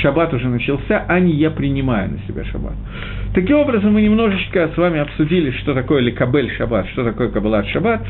[0.00, 2.74] шаббат уже начался, а не я принимаю на себя шаббат.
[3.34, 8.02] Таким образом, мы немножечко с вами обсудили, что такое ликабель шаббат, что такое кабалат шаббат,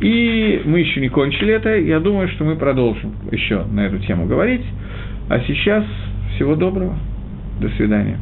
[0.00, 4.26] и мы еще не кончили это, я думаю, что мы продолжим еще на эту тему
[4.26, 4.64] говорить.
[5.28, 5.84] А сейчас
[6.34, 6.96] всего доброго.
[7.60, 8.18] До свидания.